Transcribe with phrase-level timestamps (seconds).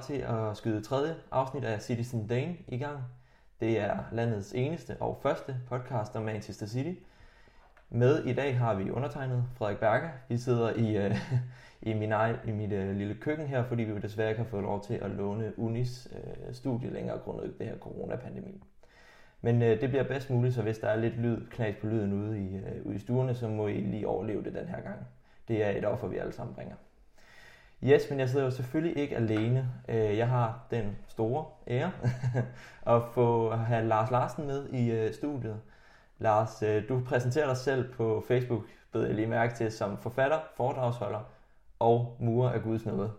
[0.00, 2.98] klar til at skyde tredje afsnit af Citizen Dane i gang.
[3.60, 7.00] Det er landets eneste og første podcast om Manchester City.
[7.90, 10.10] Med i dag har vi undertegnet Frederik Berger.
[10.28, 11.16] Vi sidder i, øh,
[11.90, 14.62] i, min egen, i mit øh, lille køkken her, fordi vi desværre ikke har fået
[14.62, 18.62] lov til at låne Unis øh, studie længere grundet det her coronapandemi.
[19.40, 22.12] Men øh, det bliver bedst muligt, så hvis der er lidt lyd, knas på lyden
[22.12, 25.06] ude i, øh, ude i stuerne, så må I lige overleve det den her gang.
[25.48, 26.76] Det er et offer, vi alle sammen bringer.
[27.84, 29.68] Yes, men jeg sidder jo selvfølgelig ikke alene.
[29.88, 31.92] Øh, jeg har den store ære
[32.96, 35.60] at få at have Lars Larsen med i øh, studiet.
[36.18, 38.62] Lars, øh, du præsenterer dig selv på Facebook,
[38.92, 41.20] bed jeg lige mærke til, som forfatter, foredragsholder
[41.78, 43.12] og murer af Guds nåde.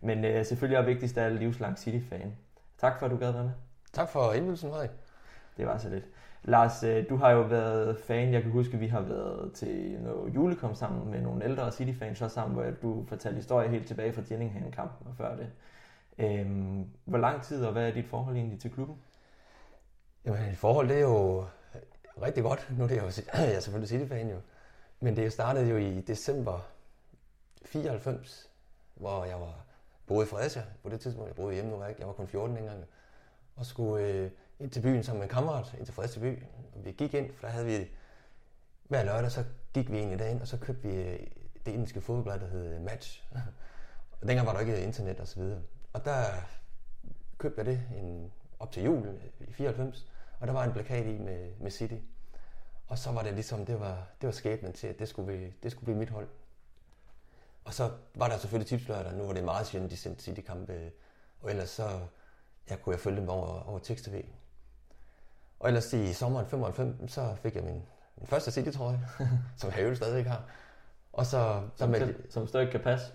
[0.00, 2.36] Men selvfølgelig er vigtigst af alle livslang City-fan.
[2.78, 3.52] Tak for, at du gad være med.
[3.92, 4.90] Tak for indbydelsen, Frederik.
[5.56, 6.04] Det var så lidt.
[6.42, 8.32] Lars, øh, du har jo været fan.
[8.32, 12.22] Jeg kan huske, at vi har været til noget julekom sammen med nogle ældre City-fans,
[12.22, 15.50] også sammen, hvor du fortalte historier helt tilbage fra Jenningham-kampen og før det.
[16.18, 18.96] Øhm, hvor lang tid, og hvad er dit forhold egentlig til klubben?
[20.24, 21.44] Jamen, et forhold det er jo
[22.22, 22.68] rigtig godt.
[22.78, 23.02] Nu er det jo,
[23.34, 24.36] jeg er selvfølgelig City-fan jo.
[25.00, 26.66] Men det startede jo i december
[27.64, 28.50] 94,
[28.94, 29.64] hvor jeg var
[30.06, 31.28] boede i Fredericia på det tidspunkt.
[31.28, 32.84] Jeg boede hjemme nu, jeg var kun 14 dengang.
[33.56, 36.46] Og skulle øh, ind til byen sammen med en kammerat, ind til Fredericia.
[36.74, 37.90] Og vi gik ind, for der havde vi
[38.88, 41.26] hver lørdag, så gik vi ind i dagen, og så købte vi øh,
[41.66, 43.24] det indiske fodboldblad, der hed Match.
[44.20, 45.62] og dengang var der ikke internet og så videre.
[45.92, 46.24] Og der
[47.38, 50.06] købte jeg det en, op til jul øh, i 94,
[50.40, 51.98] og der var en plakat i med, med City.
[52.86, 55.72] Og så var det ligesom, det var, det var skæbnen til, at det skulle, det
[55.72, 56.28] skulle blive mit hold.
[57.64, 59.12] Og så var der selvfølgelig tipslørdag.
[59.12, 60.72] Nu var det meget sjældent, de sendte City-kampe.
[60.72, 60.90] Øh,
[61.40, 62.00] og ellers så
[62.70, 64.24] ja, kunne jeg følge dem over, over tekst-tv.
[65.60, 67.82] Og ellers i sommeren 95, så fik jeg min,
[68.16, 69.00] min første City-trøje,
[69.56, 70.42] som jeg jo stadig har.
[71.12, 73.06] Og så, så som, med, som stadig kan passe?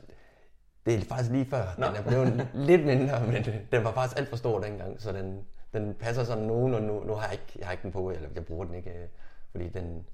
[0.85, 1.75] Det er faktisk lige før.
[1.77, 1.87] Nå.
[1.87, 5.45] Den er blevet lidt mindre, men den var faktisk alt for stor dengang, så den,
[5.73, 8.09] den passer sådan nogen, og nu, nu har jeg ikke, jeg har ikke den på,
[8.09, 9.07] eller jeg bruger den ikke, øh,
[9.51, 10.05] fordi den,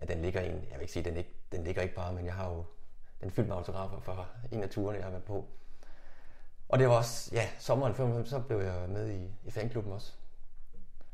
[0.00, 2.26] ja, den ligger en, jeg vil ikke sige, den, ikke, den ligger ikke bare, men
[2.26, 2.64] jeg har jo
[3.20, 5.44] den fyldt med autografer for en af turene, jeg har været på.
[6.68, 10.12] Og det var også, ja, sommeren 95, så blev jeg med i, i fanklubben også.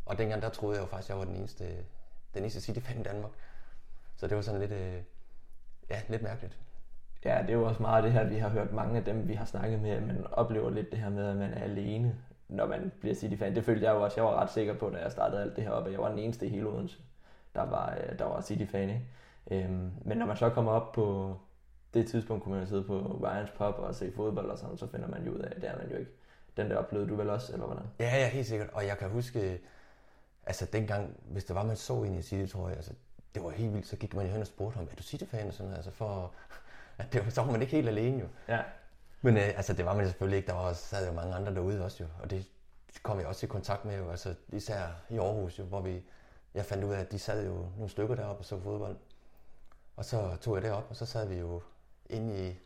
[0.06, 1.64] Og dengang der troede jeg jo faktisk, at jeg var den eneste,
[2.34, 3.30] den eneste City-fan i Danmark.
[4.16, 5.02] Så det var sådan lidt, øh,
[5.90, 6.58] ja, lidt mærkeligt.
[7.24, 9.34] Ja, det er jo også meget det her, vi har hørt mange af dem, vi
[9.34, 12.16] har snakket med, at man oplever lidt det her med, at man er alene,
[12.48, 13.54] når man bliver City-fan.
[13.54, 14.20] Det følte jeg jo også.
[14.20, 16.08] Jeg var ret sikker på, da jeg startede alt det her op, at jeg var
[16.08, 16.98] den eneste i hele Odense,
[17.54, 18.88] der var, øh, der var City-fan.
[18.88, 19.64] Ikke?
[19.64, 21.36] Øhm, men når man så kommer op på
[21.94, 25.08] det tidspunkt, kunne man sidde på Ryans Pub og se fodbold og sådan, så finder
[25.08, 26.10] man jo ud af, at det er man jo ikke.
[26.56, 27.84] Den der oplevede du vel også, eller hvordan?
[27.98, 28.68] Ja, ja, helt sikkert.
[28.72, 29.60] Og jeg kan huske,
[30.46, 32.92] altså dengang, hvis der var, man så ind i City, tror jeg, altså,
[33.34, 35.52] det var helt vildt, så gik man jo hen og spurgte ham, er du City-fan?
[35.52, 36.32] Sådan, altså for,
[36.98, 38.28] at det var, så var man ikke helt alene jo.
[38.48, 38.62] Ja.
[39.22, 40.46] Men øh, altså, det var man selvfølgelig ikke.
[40.46, 42.48] Der var også, sad jo mange andre derude også jo, og det
[43.02, 46.02] kom jeg også i kontakt med jo, altså især i Aarhus jo, hvor vi,
[46.54, 48.96] jeg fandt ud af, at de sad jo nogle stykker deroppe og så fodbold.
[49.96, 51.62] Og så tog jeg det op, og så sad vi jo
[52.10, 52.58] inde i,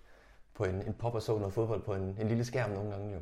[0.54, 3.14] på en, en pop og så noget fodbold på en, en lille skærm nogle gange
[3.14, 3.20] jo.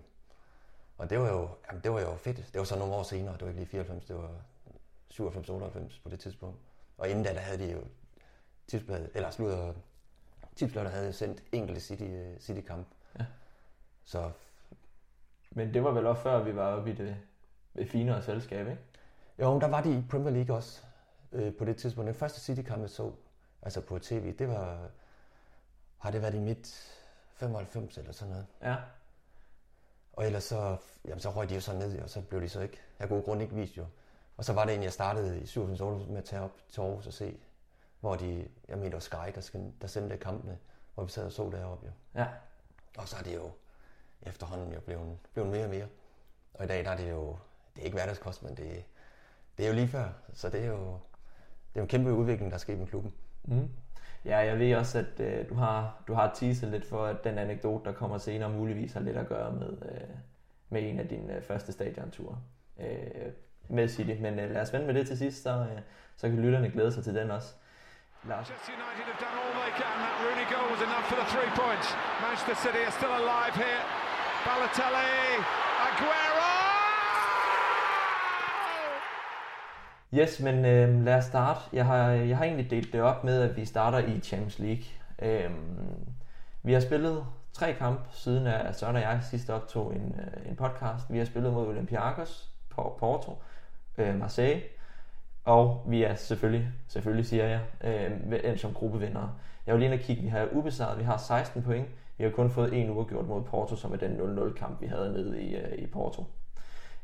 [0.98, 2.36] Og det var jo, jamen, det var jo fedt.
[2.36, 4.30] Det var så nogle år senere, det var ikke lige 94, det var
[5.12, 6.58] 97-98 på det tidspunkt.
[6.98, 7.80] Og inden da, der havde de jo
[8.66, 9.72] tipsbladet, eller slutter,
[10.56, 12.04] tipsbladet havde sendt enkelte City,
[12.40, 12.86] City kamp.
[13.18, 13.26] Ja.
[14.04, 14.30] Så...
[15.50, 17.16] Men det var vel også før, vi var oppe i det,
[17.76, 18.80] det finere selskab, ikke?
[19.38, 20.82] Jo, der var de i Premier League også
[21.32, 22.06] øh, på det tidspunkt.
[22.06, 23.12] Den første City-kamp, jeg så
[23.62, 24.88] altså på tv, det var,
[25.98, 26.94] har det været i midt
[27.34, 28.46] 95 eller sådan noget.
[28.62, 28.76] Ja.
[30.18, 32.60] Og ellers så, jamen, så røg de jo så ned, og så blev de så
[32.60, 33.86] ikke, af gode grund ikke vist jo.
[34.36, 37.06] Og så var det en, jeg startede i 97 med at tage op til Aarhus
[37.06, 37.38] og se,
[38.00, 40.58] hvor de, jeg mener, Sky, der, der sendte kampene,
[40.94, 41.92] hvor vi sad og så deroppe jo.
[42.20, 42.26] Ja.
[42.96, 43.50] Og så er det jo
[44.22, 45.86] efterhånden jo blevet, blevet mere og mere.
[46.54, 47.36] Og i dag der er det jo,
[47.74, 48.84] det er ikke hverdagskost, men det,
[49.58, 50.08] det er jo lige før.
[50.32, 53.14] Så det er jo, det er jo en kæmpe udvikling, der er sket med klubben.
[53.44, 53.70] Mm.
[54.28, 57.38] Ja, jeg ved også, at øh, du har, du har teaset lidt for, at den
[57.38, 60.08] anekdote, der kommer senere, muligvis har lidt at gøre med, øh,
[60.68, 62.38] med en af dine øh, første stadionture
[62.80, 63.32] øh,
[63.68, 64.14] med City.
[64.20, 65.80] Men øh, lad os vente med det til sidst, så, øh,
[66.16, 67.54] så kan lytterne glæde sig til den også.
[68.28, 68.48] Lars.
[68.48, 69.94] Manchester United have done all they can.
[70.04, 71.86] That Rooney goal was enough for the three points.
[72.24, 73.82] Manchester City are still alive here.
[74.46, 75.10] Balotelli,
[75.86, 76.37] Aguero!
[80.14, 81.60] Yes, men øh, lad os starte.
[81.72, 84.84] Jeg har, jeg har egentlig delt det op med, at vi starter i Champions League.
[85.22, 85.50] Øh,
[86.62, 90.56] vi har spillet tre kampe, siden at Søren og jeg sidst optog en, øh, en
[90.56, 91.12] podcast.
[91.12, 93.42] Vi har spillet mod Olympiakos, Porto,
[93.98, 94.62] øh, Marseille,
[95.44, 99.38] Og vi er selvfølgelig, selvfølgelig siger jeg, øh, endt øh, som gruppevinder.
[99.66, 101.88] Jeg vil lige ind og kigge, vi har ubesejret, vi har 16 point.
[102.18, 105.42] Vi har kun fået en uafgjort mod Porto, som er den 0-0-kamp, vi havde nede
[105.42, 106.24] i, øh, i Porto.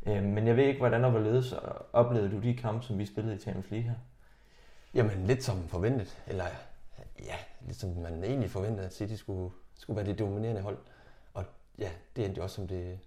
[0.07, 1.55] Øh, men jeg ved ikke, hvordan og hvorledes
[1.93, 3.97] oplevede du de kampe, som vi spillede i Champions League her?
[4.95, 6.45] Jamen lidt som forventet, eller
[7.19, 10.79] ja, lidt som man egentlig forventede, at City skulle, skulle være det dominerende hold.
[11.35, 11.45] Og
[11.79, 12.99] ja, det endte jo også som det,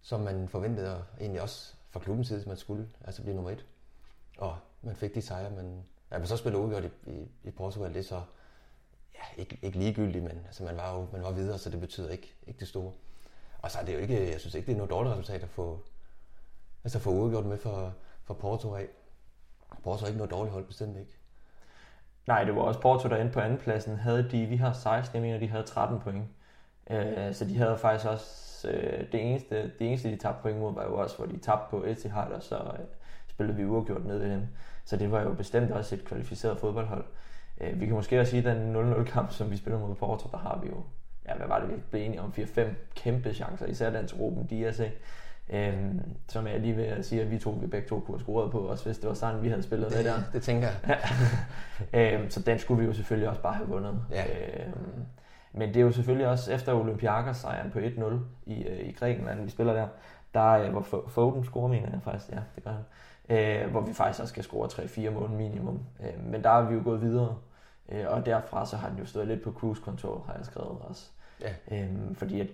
[0.00, 3.66] som man forventede, og egentlig også fra klubbens side, man skulle, altså blive nummer et.
[4.38, 7.94] Og man fik de sejre, men ja, man så spillede udgjort i, i, i Portugal,
[7.94, 8.22] det er så
[9.14, 12.10] ja, ikke, ikke ligegyldigt, men altså, man var jo man var videre, så det betyder
[12.10, 12.92] ikke, ikke det store.
[13.58, 15.48] Og så er det jo ikke, jeg synes ikke, det er noget dårligt resultat at
[15.48, 15.84] få,
[16.84, 17.94] altså få udgjort med for,
[18.24, 18.86] for Porto af.
[19.82, 21.16] Porto er ikke noget dårligt hold, bestemt ikke.
[22.26, 23.96] Nej, det var også Porto, der endte på andenpladsen.
[23.96, 26.24] Havde de, vi har 16, jeg mener, de havde 13 point.
[26.90, 30.74] Øh, så de havde faktisk også, øh, det, eneste, det eneste, de tabte point mod,
[30.74, 32.84] var jo også, hvor de tabte på Etihad, og så øh,
[33.28, 34.46] spillede vi uafgjort ned i dem.
[34.84, 37.04] Så det var jo bestemt også et kvalificeret fodboldhold.
[37.60, 40.38] Øh, vi kan måske også sige, at den 0-0-kamp, som vi spillede mod Porto, der
[40.38, 40.82] har vi jo,
[41.28, 42.32] ja, hvad var det, vi blev enige om?
[42.36, 42.60] 4-5
[42.94, 44.96] kæmpe chancer, især den til Ruben Dias, ikke?
[45.52, 48.50] Øhm, som jeg lige vil sige, at vi to vi begge to kunne have scoret
[48.50, 50.20] på, også hvis det var sådan, vi havde spillet det, med der.
[50.32, 50.98] Det tænker jeg.
[52.20, 54.04] øhm, så den skulle vi jo selvfølgelig også bare have vundet.
[54.10, 54.24] Ja.
[54.24, 55.04] Øhm,
[55.52, 57.82] men det er jo selvfølgelig også efter Olympiakos sejren på 1-0
[58.46, 59.88] i, øh, i Grækenland, vi spiller der,
[60.34, 62.84] der øh, hvor Foden scorer, mener jeg faktisk, ja, det gør han.
[63.30, 65.80] Øh, hvor vi faktisk også skal score 3-4 mål minimum.
[66.00, 67.36] Øh, men der er vi jo gået videre,
[67.88, 70.78] øh, og derfra så har den jo stået lidt på cruise control, har jeg skrevet
[70.80, 71.10] også.
[71.40, 71.82] Ja.
[71.82, 72.46] Øh, fordi at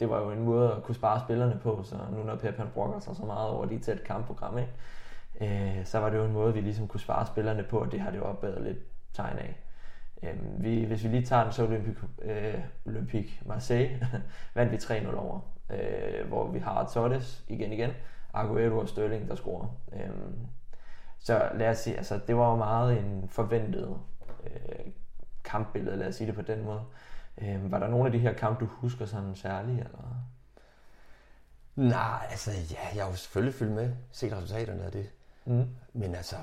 [0.00, 2.68] det var jo en måde at kunne spare spillerne på, så nu når Pep han
[2.74, 4.72] brokker sig så meget over de tæt kampprogram, ikke?
[5.40, 8.00] Øh, så var det jo en måde, vi ligesom kunne spare spillerne på, og det
[8.00, 8.78] har det jo opbadet lidt
[9.12, 9.56] tegn af.
[10.22, 14.06] Øh, vi, hvis vi lige tager den, så Olympique, øh, Olympique Marseille
[14.54, 15.40] vandt vi 3-0 over,
[15.70, 17.90] øh, hvor vi har Torres igen igen,
[18.34, 19.66] Aguero og Sterling, der scorer.
[19.92, 20.10] Øh,
[21.18, 23.96] så lad os sige, altså det var jo meget en forventet
[24.44, 24.92] øh,
[25.44, 26.80] kampbillede, lad os sige det på den måde.
[27.40, 29.78] Øh, var der nogle af de her kampe, du husker sådan særligt?
[29.78, 30.24] Eller?
[31.76, 35.10] Nej, altså ja, jeg har jo selvfølgelig følge med, set resultaterne af det.
[35.44, 35.66] Mm.
[35.92, 36.36] Men altså,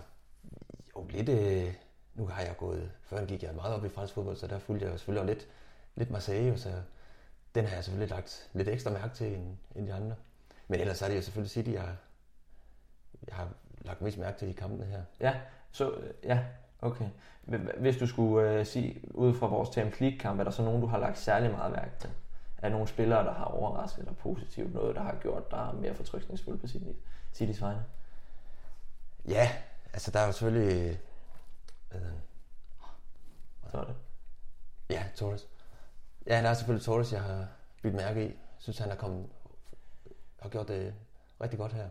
[0.96, 1.74] jo lidt, øh,
[2.16, 4.86] nu har jeg gået, før gik jeg meget op i fransk fodbold, så der fulgte
[4.86, 5.48] jeg selvfølgelig lidt,
[5.96, 6.70] lidt Marseille, så
[7.56, 10.16] den har jeg selvfølgelig lagt lidt ekstra mærke til end, end de andre.
[10.68, 11.96] Men ellers er det jo selvfølgelig City, jeg,
[13.28, 13.50] jeg har
[13.82, 15.02] lagt mest mærke til i kampene her.
[15.20, 15.40] Ja,
[15.72, 15.94] så
[16.24, 16.44] ja,
[16.82, 17.10] Okay.
[17.78, 20.88] Hvis du skulle uh, sige, ud fra vores Champions League-kamp, er der så nogen, du
[20.88, 22.10] har lagt særlig meget værk til?
[22.58, 24.74] Er nogle spillere, der har overrasket dig positivt?
[24.74, 26.68] Noget, der har gjort dig mere fortrykningsfuld på
[27.34, 27.86] Citys vegne?
[29.28, 29.52] Ja,
[29.94, 31.00] altså der er jo selvfølgelig...
[33.72, 33.96] Hvad er det.
[34.90, 35.48] Ja, Torres.
[36.28, 37.48] Ja, der er selvfølgelig Torres, jeg har
[37.82, 38.28] bidt mærke i.
[38.28, 39.30] Jeg synes, han har, kommet,
[40.42, 40.94] har gjort det
[41.42, 41.90] rigtig godt her.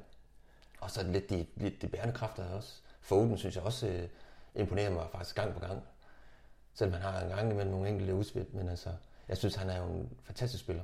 [0.81, 2.81] Og så lidt de, lidt de bærende kræfter også.
[3.01, 4.09] Foden synes jeg også øh,
[4.55, 5.83] imponerer mig faktisk gang på gang.
[6.75, 8.89] Selvom han har en gang imellem nogle enkelte udspil, men altså,
[9.29, 10.83] jeg synes, han er jo en fantastisk spiller.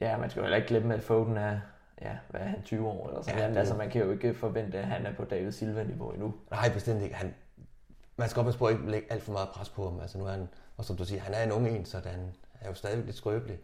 [0.00, 1.60] Ja, man skal jo heller ikke glemme, at Foden er,
[2.02, 3.58] ja, hvad er han, 20 år eller sådan ja, noget.
[3.58, 6.34] Altså, man kan jo ikke forvente, at han er på David Silva-niveau endnu.
[6.50, 7.14] Nej, bestemt ikke.
[7.14, 7.34] Han,
[8.16, 10.00] man skal også på at ikke lægge alt for meget pres på ham.
[10.00, 12.32] Altså, nu er han, og som du siger, han er en ung en, så han
[12.60, 13.58] er jo stadig lidt skrøbelig.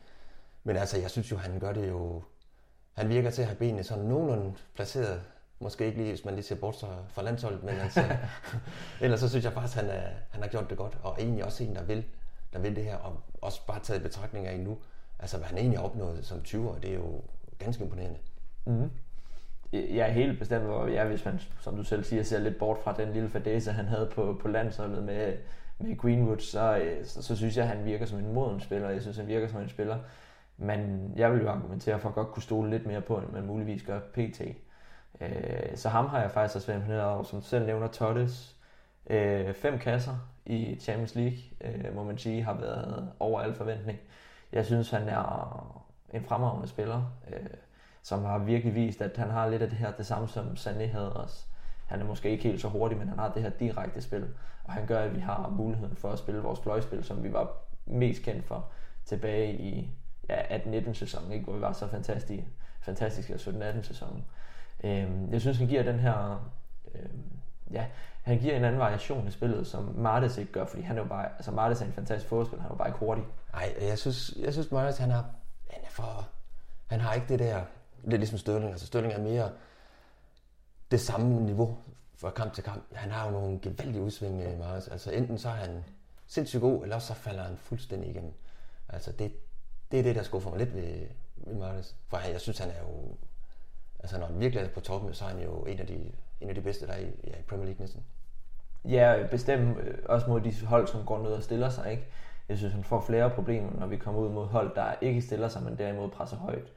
[0.64, 2.22] Men altså, jeg synes jo, han gør det jo...
[2.92, 5.22] Han virker til at have benene sådan nogenlunde placeret
[5.60, 8.04] Måske ikke lige, hvis man lige ser bort fra landsholdet, men altså,
[9.00, 11.44] ellers så synes jeg faktisk, at han, er, han har gjort det godt, og egentlig
[11.44, 12.04] også en, der vil,
[12.52, 14.78] der vil det her, og også bare taget betragtning af nu,
[15.18, 17.20] altså hvad han egentlig har opnået som 20'er, det er jo
[17.58, 18.18] ganske imponerende.
[18.64, 18.90] Mm-hmm.
[19.72, 22.78] Jeg er helt bestemt, hvor jeg, hvis man, som du selv siger, ser lidt bort
[22.78, 25.36] fra den lille fadese, han havde på, på landsholdet med,
[25.78, 28.90] med Greenwood, så, så, så synes jeg, at han virker som en moden spiller.
[28.90, 29.98] Jeg synes, han virker som en spiller,
[30.56, 33.46] men jeg vil jo argumentere for at godt kunne stole lidt mere på, end man
[33.46, 34.40] muligvis gør PT.
[35.20, 38.56] Øh, så ham har jeg faktisk også været imponeret over, som selv nævner Tottes.
[39.11, 43.99] Øh, fem kasser i Champions League, øh, må man sige, har været over al forventning.
[44.52, 47.46] Jeg synes, han er en fremragende spiller, øh,
[48.02, 50.87] som har virkelig vist, at han har lidt af det her, det samme som Sané
[50.87, 51.46] havde også.
[51.87, 54.28] Han er måske ikke helt så hurtig, men han har det her direkte spil,
[54.64, 57.50] og han gør, at vi har muligheden for at spille vores fløjspil, som vi var
[57.87, 58.68] mest kendt for
[59.04, 59.90] tilbage i
[60.28, 61.44] ja, 18-19 sæsonen, ikke?
[61.44, 62.49] hvor vi var så fantastiske,
[62.80, 64.25] fantastiske 17-18 sæsonen.
[64.85, 66.50] Øh, jeg synes, han giver den her...
[66.95, 67.11] Øh,
[67.73, 67.87] ja,
[68.23, 71.09] han giver en anden variation i spillet, som Martes ikke gør, fordi han er jo
[71.09, 73.25] bare, altså Martes er en fantastisk fodspiller, han er jo bare ikke hurtig.
[73.52, 75.30] Nej, jeg synes, jeg synes Martes, han, har,
[75.71, 76.28] han er for,
[76.87, 77.62] han har ikke det der,
[78.04, 79.50] lidt ligesom Størling, altså Størling er mere
[80.90, 81.78] det samme niveau
[82.16, 82.85] fra kamp til kamp.
[82.92, 84.88] Han har jo nogle gevaldige udsving, øh, Martes.
[84.88, 85.85] Altså enten så er han
[86.26, 88.33] sindssygt god, eller så falder han fuldstændig igennem.
[88.88, 89.33] Altså det,
[89.90, 91.06] det er det, der skuffer mig lidt ved,
[91.37, 91.97] ved Martes.
[92.09, 93.16] For jeg synes, han er jo
[94.00, 96.48] altså når han virkelig er på toppen, så er han jo en af de, en
[96.48, 98.02] af de bedste, der er i, ja, i Premier League næsten.
[98.84, 102.06] Ja, bestemt øh, også mod de hold, som går ned og stiller sig, ikke?
[102.48, 105.48] Jeg synes, han får flere problemer, når vi kommer ud mod hold, der ikke stiller
[105.48, 106.72] sig, men derimod presser højt.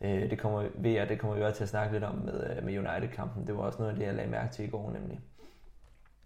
[0.00, 2.56] Øh, det kommer, ved og det kommer vi også til at snakke lidt om med,
[2.56, 3.46] øh, med United-kampen.
[3.46, 5.20] Det var også noget af det, jeg lagde mærke til i går, nemlig.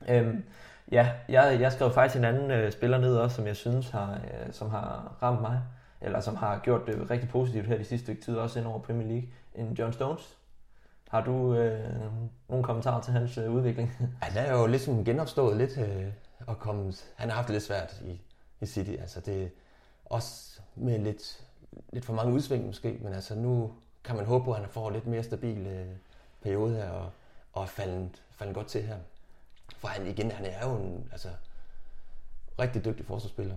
[0.08, 0.44] Øhm,
[0.92, 4.12] ja, jeg, jeg skrev faktisk en anden øh, spiller ned også, som jeg synes har,
[4.12, 5.60] øh, som har ramt mig,
[6.00, 8.78] eller som har gjort det rigtig positivt her de sidste stykke tid, også ind over
[8.78, 10.38] Premier League, end John Stones.
[11.08, 11.90] Har du øh,
[12.48, 13.90] nogle kommentarer til hans øh, udvikling?
[14.22, 16.06] Han er jo ligesom genopstået lidt øh,
[16.46, 18.20] og kommet, han har haft det lidt svært i,
[18.60, 18.90] i City.
[18.90, 19.50] Altså det
[20.04, 21.44] også med lidt,
[21.92, 23.72] lidt for mange udsving måske, men altså nu
[24.04, 25.86] kan man håbe på, at han får lidt mere stabil øh,
[26.42, 27.10] periode her og,
[27.52, 28.98] og faldet, faldet godt til her.
[29.76, 31.28] For han igen, han er jo en altså,
[32.58, 33.56] rigtig dygtig forsvarsspiller.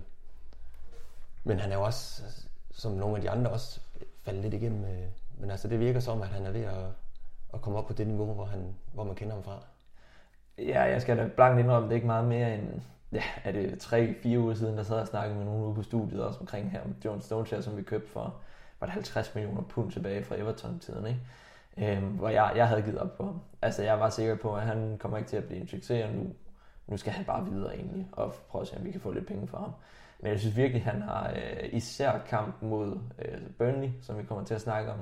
[1.44, 3.80] Men han er jo også, altså, som nogle af de andre også,
[4.22, 4.84] faldet lidt igennem.
[4.84, 6.84] Øh, men altså det virker som, at han er ved at,
[7.54, 9.58] at komme op på det niveau, hvor, han, hvor man kender ham fra.
[10.58, 12.80] Ja, jeg skal da blankt indrømme, det er ikke meget mere end,
[13.12, 16.24] ja, er det tre-fire uger siden, der sad og snakkede med nogen ude på studiet
[16.24, 18.34] også omkring her, om John Stones her, som vi købte for,
[18.80, 21.20] var det 50 millioner pund tilbage fra Everton-tiden, ikke?
[21.78, 23.40] Øhm, hvor jeg, jeg havde givet op på ham.
[23.62, 26.12] Altså, jeg var sikker på, at han kommer ikke til at blive en succes, og
[26.12, 26.32] nu,
[26.86, 29.26] nu skal han bare videre egentlig, og prøve at se, om vi kan få lidt
[29.26, 29.72] penge for ham.
[30.20, 34.44] Men jeg synes virkelig, han har øh, især kamp mod øh, Burnley, som vi kommer
[34.44, 34.98] til at snakke om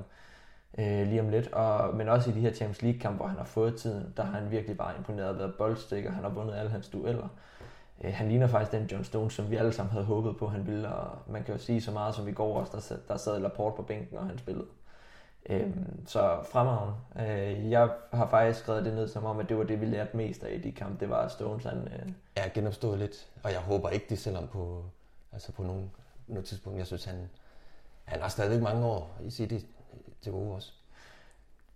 [0.77, 3.45] øh, lige om lidt, og, men også i de her Champions League-kampe, hvor han har
[3.45, 6.87] fået tiden, der har han virkelig bare imponeret ved boldstikker, han har vundet alle hans
[6.87, 7.27] dueller.
[8.03, 10.67] Øh, han ligner faktisk den John Stones, som vi alle sammen havde håbet på, han
[10.67, 13.39] ville, og man kan jo sige så meget som i går også, der, der sad
[13.39, 14.67] Laporte på bænken, og han spillede.
[15.49, 15.71] Øh,
[16.05, 16.95] så fremragende.
[17.19, 20.17] Øh, jeg har faktisk skrevet det ned som om, at det var det, vi lærte
[20.17, 20.99] mest af i de kampe.
[20.99, 21.63] Det var Stones.
[21.63, 22.11] Han, øh...
[22.35, 24.83] Jeg genopstået lidt, og jeg håber ikke, det selvom på,
[25.33, 25.91] altså på nogen,
[26.27, 26.79] noget tidspunkt.
[26.79, 27.29] Jeg synes, han,
[28.05, 29.57] han har stadigvæk mange år i City
[30.25, 30.71] til gode også.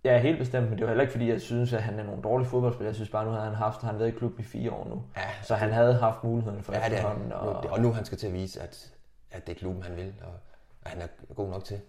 [0.04, 2.22] Ja, helt bestemt, men det var heller ikke, fordi jeg synes, at han er nogen
[2.22, 2.88] dårlig fodboldspiller.
[2.88, 5.02] Jeg synes bare, nu havde han haft, han været i klub i fire år nu.
[5.16, 7.32] Ja, så han havde haft muligheden for ja, efterhånden.
[7.32, 7.64] Og...
[7.70, 8.92] og nu han skal til at vise, at,
[9.30, 10.32] at det er klubben, han vil, og
[10.84, 11.80] at han er god nok til.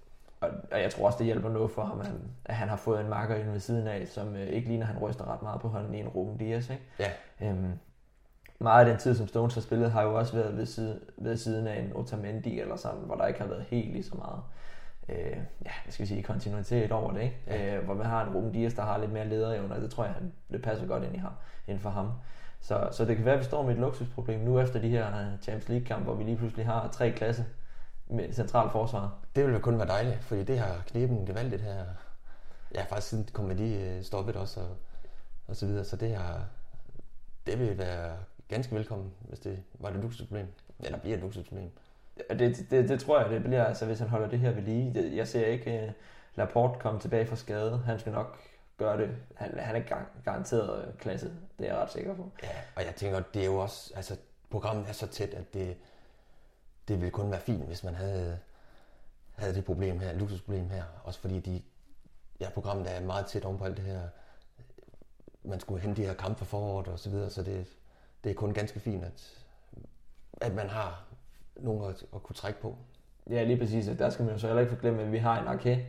[0.42, 2.76] Og, og jeg tror også, det hjælper noget for ham, at han, at han har
[2.76, 5.62] fået en marker ind ved siden af, som øh, ikke ligner, han ryster ret meget
[5.62, 6.70] på hånden i en Ruben Dias.
[6.70, 6.84] Ikke?
[7.00, 7.12] Ja.
[7.42, 7.80] Øhm,
[8.60, 11.38] meget af den tid, som Stones har spillet, har jo også været ved, side, ved
[11.38, 14.40] siden af en Otamendi eller sådan, hvor der ikke har været helt lige så meget
[15.10, 17.38] øh, ja, jeg skal sige, kontinuitet over det, ikke?
[17.48, 17.76] Ja.
[17.78, 20.14] Øh, hvor man har en Ruben Dias, der har lidt mere lederevner, det tror jeg,
[20.14, 21.32] han, det passer godt ind, i ham,
[21.68, 22.12] ind for ham.
[22.60, 25.38] Så, så det kan være, at vi står med et luksusproblem nu efter de her
[25.42, 27.46] Champions League-kampe, hvor vi lige pludselig har tre klasse
[28.08, 29.18] med central forsvar.
[29.36, 31.86] Det ville kun være dejligt, fordi det har kniben gevaldigt her.
[32.76, 34.78] Ja, faktisk siden kom med de øh, stoppet også, og,
[35.48, 35.86] og så videre.
[35.86, 36.46] Så det, har,
[37.46, 38.18] det vil være
[38.48, 40.48] ganske velkommen, hvis det var et luksusproblem.
[40.80, 41.72] Eller bliver et luksusproblem.
[42.30, 45.16] Det, det, det, tror jeg, det bliver, altså, hvis han holder det her ved lige.
[45.16, 45.94] Jeg ser ikke uh,
[46.36, 47.78] Laporte komme tilbage fra skade.
[47.86, 48.40] Han skal nok
[48.78, 49.10] gøre det.
[49.36, 52.32] Han, han er garanteret uh, klasse, det er jeg ret sikker på.
[52.44, 54.18] Ja, og jeg tænker, det er jo også, altså
[54.50, 55.78] programmet er så tæt, at det,
[56.88, 58.40] det ville kun være fint, hvis man havde,
[59.36, 60.84] havde det problem her, luksusproblem her.
[61.04, 61.62] Også fordi de,
[62.40, 64.02] ja, programmet er meget tæt på alt det her.
[65.44, 67.68] Man skulle hente de her kampe for foråret og så videre, så det,
[68.24, 69.46] det er kun ganske fint, at,
[70.42, 71.04] at man har
[71.64, 72.78] nogen at, at kunne trække på.
[73.30, 73.90] Ja, lige præcis.
[74.00, 75.88] Der skal man jo så heller ikke forglemme, at vi har en Arke,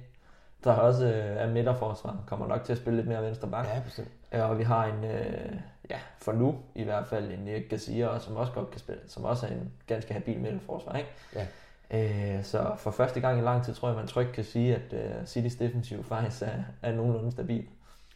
[0.64, 2.24] der også øh, er midterforsvar.
[2.26, 3.66] Kommer nok til at spille lidt mere venstre bak.
[3.66, 4.08] Ja, bestemt.
[4.32, 5.52] Og vi har en, øh,
[5.90, 9.24] ja, for nu i hvert fald, en Erik Garcia, som også godt kan spille, som
[9.24, 11.10] også er en ganske habil midterforsvar, ikke?
[11.34, 11.46] Ja.
[11.90, 14.92] Øh, så for første gang i lang tid tror jeg, man trygt kan sige, at
[14.92, 17.68] øh, City's defensiv faktisk er, er nogenlunde stabil.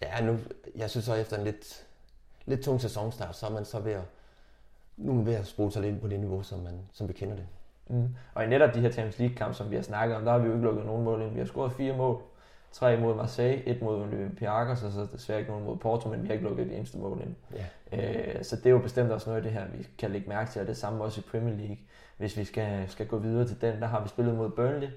[0.02, 0.38] Ja, nu,
[0.76, 1.84] jeg synes så efter en lidt,
[2.46, 4.02] lidt tung sæsonstart, så er man så ved at
[4.96, 7.08] nu er man ved at spole sig lidt ind på det niveau, som, man, som
[7.08, 7.46] vi kender det.
[7.88, 8.08] Mm.
[8.34, 10.46] Og i netop de her Champions League-kampe, som vi har snakket om, der har vi
[10.46, 11.32] jo ikke lukket nogen mål ind.
[11.32, 12.22] Vi har scoret fire mål.
[12.72, 16.26] Tre mod Marseille, et mod Olympiakos, og så desværre ikke nogen mod Porto, men vi
[16.26, 17.34] har ikke lukket det eneste mål ind.
[17.92, 18.36] Yeah.
[18.36, 20.50] Øh, så det er jo bestemt også noget af det her, vi kan lægge mærke
[20.50, 21.76] til, og det samme også i Premier League.
[22.16, 24.88] Hvis vi skal, skal gå videre til den, der har vi spillet mod Burnley.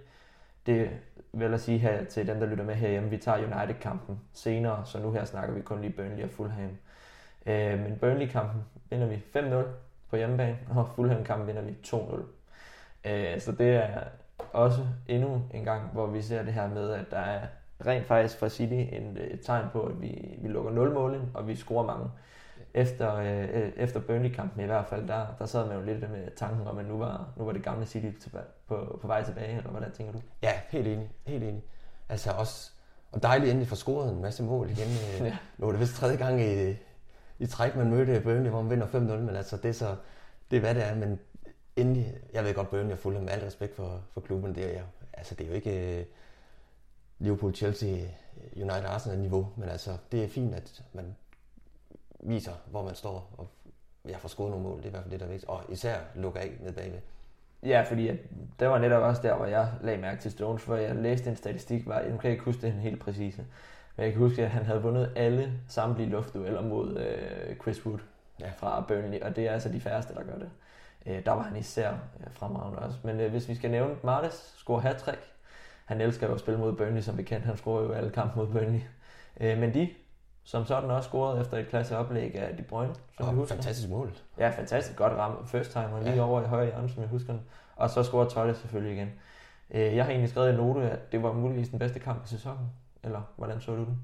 [0.65, 0.89] Det
[1.33, 4.99] vil jeg sige her til dem, der lytter med herhjemme, vi tager United-kampen senere, så
[4.99, 6.77] nu her snakker vi kun lige Burnley og Fulham.
[7.45, 9.55] Øh, men Burnley-kampen vinder vi 5-0
[10.09, 12.21] på hjemmebane, og Fulham-kampen vinder vi 2-0.
[13.05, 14.03] Øh, så det er
[14.53, 17.41] også endnu en gang, hvor vi ser det her med, at der er
[17.85, 21.23] rent faktisk for City en, et tegn på, at vi, vi lukker 0 mål ind,
[21.33, 22.09] og vi scorer mange.
[22.73, 26.67] Efter, øh, efter Burnley-kampen i hvert fald, der, der sad man jo lidt med tanken
[26.67, 29.69] om, at nu var, nu var det gamle City tilbage, på, på vej tilbage, eller
[29.69, 30.19] hvordan tænker du?
[30.41, 31.09] Ja, helt enig.
[31.27, 31.63] Helt enig.
[32.09, 32.71] Altså også,
[33.11, 34.87] og dejligt endelig for scoret en masse mål igen.
[35.27, 35.37] ja.
[35.57, 36.77] Nu er det vist tredje gang i,
[37.39, 39.95] i træk, man mødte Burnley, hvor man vinder 5-0, men altså det er så,
[40.51, 41.19] det er hvad det er, men
[41.75, 44.83] endelig, jeg ved godt, Burnley er fuld med al respekt for, for klubben, det er,
[45.13, 46.05] altså det er jo ikke, øh,
[47.19, 47.97] Liverpool, Chelsea,
[48.55, 51.15] United, Arsenal niveau, men altså, det er fint, at man
[52.19, 53.47] viser, hvor man står, og
[54.05, 55.63] jeg får skåret nogle mål, det er i hvert fald det, der er vigtigt, og
[55.69, 56.99] især lukke af ned bagved.
[57.63, 58.17] Ja, fordi at,
[58.59, 61.35] det var netop også der, hvor jeg lagde mærke til Stones, for jeg læste en
[61.35, 63.45] statistik, var, jeg kan ikke huske den helt præcise,
[63.95, 67.99] men jeg kan huske, at han havde vundet alle samtlige luftdueller mod øh, Chris Wood
[68.39, 68.51] ja.
[68.57, 70.49] fra Burnley, og det er altså de færreste, der gør det.
[71.05, 72.97] Øh, der var han især øh, fremragende også.
[73.03, 75.19] Men øh, hvis vi skal nævne Martes, score hat.
[75.85, 77.45] Han elsker jo at spille mod Burnley, som bekendt.
[77.45, 78.79] Han scorer jo alle kampe mod Burnley.
[79.39, 79.89] Øh, men de,
[80.43, 83.55] som sådan også scoret efter et klasse oplæg af De Bruyne, som oh, vi husker.
[83.55, 84.11] Fantastisk mål.
[84.37, 85.47] Ja, fantastisk godt ramme.
[85.47, 86.23] First time, og lige ja.
[86.23, 87.33] over i højre hjørne, som jeg husker
[87.75, 89.11] Og så scorer Tolle selvfølgelig igen.
[89.71, 92.27] Øh, jeg har egentlig skrevet i note, at det var muligvis den bedste kamp i
[92.27, 92.69] sæsonen.
[93.03, 94.01] Eller hvordan så du den?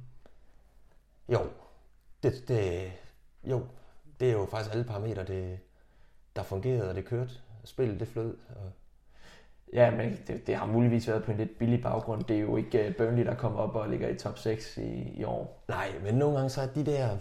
[1.30, 1.40] Jo,
[2.24, 2.92] det, det,
[3.44, 3.66] jo,
[4.20, 5.60] det er jo faktisk alle parametre, det,
[6.36, 7.32] der fungerede, og det kørte.
[7.64, 8.38] Spillet, det flød.
[8.50, 8.72] Og...
[9.74, 12.24] Ja, men det, det, har muligvis været på en lidt billig baggrund.
[12.24, 15.14] Det er jo ikke øh, Burnley, der kommer op og ligger i top 6 i,
[15.16, 15.64] i år.
[15.68, 17.18] Nej, men nogle gange så er de der...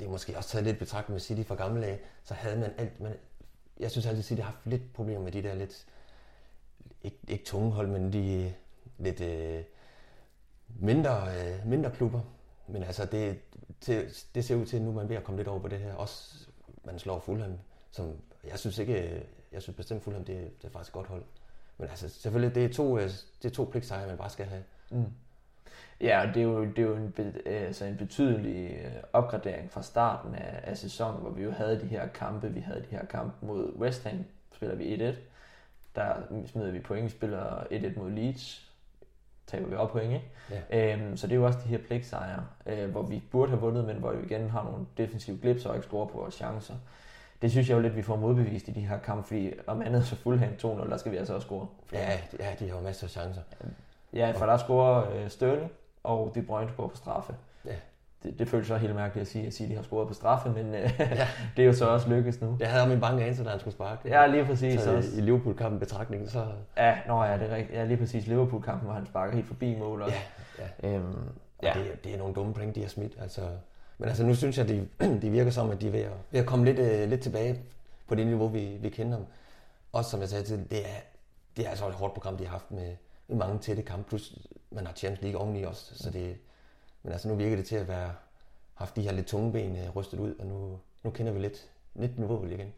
[0.00, 1.98] Det er måske også taget lidt betragtet med City fra gamle dage.
[2.24, 3.00] Så havde man alt...
[3.00, 3.12] Man,
[3.80, 5.86] jeg synes altid, at City har haft lidt problemer med de der lidt...
[7.02, 8.52] Ikke, ikke tunge hold, men de
[8.98, 9.62] lidt øh,
[10.80, 12.20] mindre, øh, mindre klubber.
[12.68, 13.38] Men altså, det,
[13.86, 15.68] det, det ser ud til, at nu er man ved at komme lidt over på
[15.68, 15.94] det her.
[15.94, 16.46] Også
[16.84, 17.58] man slår Fulham
[17.92, 21.06] som jeg synes ikke, øh, jeg synes bestemt Fulham, det, det er faktisk et godt
[21.06, 21.22] hold.
[21.78, 23.10] Men altså, selvfølgelig, det er to, øh,
[23.42, 24.62] det er to pligtsejre, man bare skal have.
[24.90, 25.04] Mm.
[26.00, 29.82] Ja, og det er jo, det er jo en, øh, altså en betydelig opgradering fra
[29.82, 32.52] starten af, af sæsonen, hvor vi jo havde de her kampe.
[32.52, 35.14] Vi havde de her kampe mod West Ham, spiller vi 1-1.
[35.94, 36.14] Der
[36.46, 38.71] smider vi point, spiller 1-1 mod Leeds,
[39.46, 40.24] taber vi op point, ikke?
[40.70, 40.94] Ja.
[40.94, 43.84] Øhm, så det er jo også de her pligtsejre, øh, hvor vi burde have vundet,
[43.84, 46.74] men hvor vi igen har nogle defensive glips og ikke scorer på vores chancer
[47.42, 50.06] det synes jeg jo lidt, vi får modbevist i de her kampe, fordi om andet
[50.06, 51.66] så Fulham 2-0, der skal vi altså også score.
[51.92, 53.42] Ja, ja, de har jo masser af chancer.
[54.12, 55.70] Ja, for der scorer øh, Sterling,
[56.04, 57.34] og De Bruyne på straffe.
[57.64, 57.74] Ja.
[58.22, 60.74] Det, det føles så helt mærkeligt at sige, at de har scoret på straffe, men
[60.74, 61.28] øh, ja.
[61.56, 62.56] det er jo så også lykkes nu.
[62.60, 64.08] Jeg havde min bange anelse, da han skulle sparke.
[64.08, 64.80] Ja, lige præcis.
[64.80, 65.16] Så også.
[65.16, 66.46] i Liverpool-kampen betragtning, så...
[66.76, 67.78] Ja, nå ja, det er rigtigt.
[67.78, 68.26] Ja, lige præcis.
[68.26, 70.16] Liverpool-kampen, hvor han sparker helt forbi mål også.
[70.58, 70.94] Ja, ja.
[70.94, 71.14] Øhm,
[71.62, 71.72] ja.
[71.74, 73.12] Det, det, er nogle dumme point, de har smidt.
[73.22, 73.40] Altså,
[73.98, 74.88] men altså, nu synes jeg, de,
[75.22, 77.60] de virker som, at de er ved at, ved at komme lidt, uh, lidt tilbage
[78.08, 79.26] på det niveau, vi, vi kender dem.
[79.92, 81.00] Også som jeg sagde til, det er,
[81.56, 82.96] det er altså et hårdt program, de har haft med,
[83.28, 84.38] med mange tætte kampe, plus
[84.70, 85.98] man har Champions League oveni også.
[85.98, 86.36] Så det,
[87.02, 88.12] men altså, nu virker det til at være
[88.74, 91.70] haft de her lidt tunge ben uh, rystet ud, og nu, nu kender vi lidt,
[91.94, 92.72] lidt niveauet igen.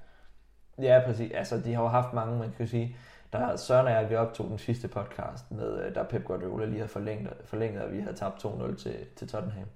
[0.78, 1.32] Ja, præcis.
[1.32, 2.96] Altså, de har jo haft mange, man kan sige,
[3.32, 6.78] der Søren og jeg, vi optog den sidste podcast, med, øh, der Pep Guardiola lige
[6.78, 9.68] havde forlænget, forlænget og vi havde tabt 2-0 til, til Tottenham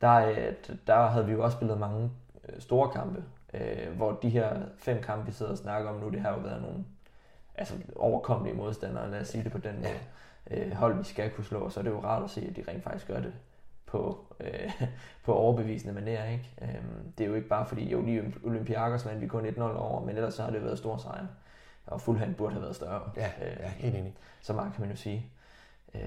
[0.00, 0.54] der, øh,
[0.86, 2.10] der havde vi jo også spillet mange
[2.48, 3.24] øh, store kampe,
[3.54, 6.38] øh, hvor de her fem kampe, vi sidder og snakker om nu, det har jo
[6.38, 6.84] været nogle
[7.54, 10.00] altså, overkommelige modstandere, lad os sige det på den måde.
[10.50, 12.64] Øh, hold, vi skal kunne slå, så er det jo rart at se, at de
[12.68, 13.32] rent faktisk gør det
[13.90, 14.72] på, øh,
[15.24, 16.30] på overbevisende manér.
[16.30, 16.50] Ikke?
[16.62, 16.82] Øh,
[17.18, 20.16] det er jo ikke bare fordi, jo lige Olympiakos vandt vi kun 1-0 over, men
[20.16, 21.26] ellers så har det været stor sejr.
[21.86, 23.00] Og Fulham burde have været større.
[23.16, 24.14] Ja, øh, ja helt enig.
[24.40, 25.26] Så meget kan man jo sige.
[25.94, 26.00] Øh,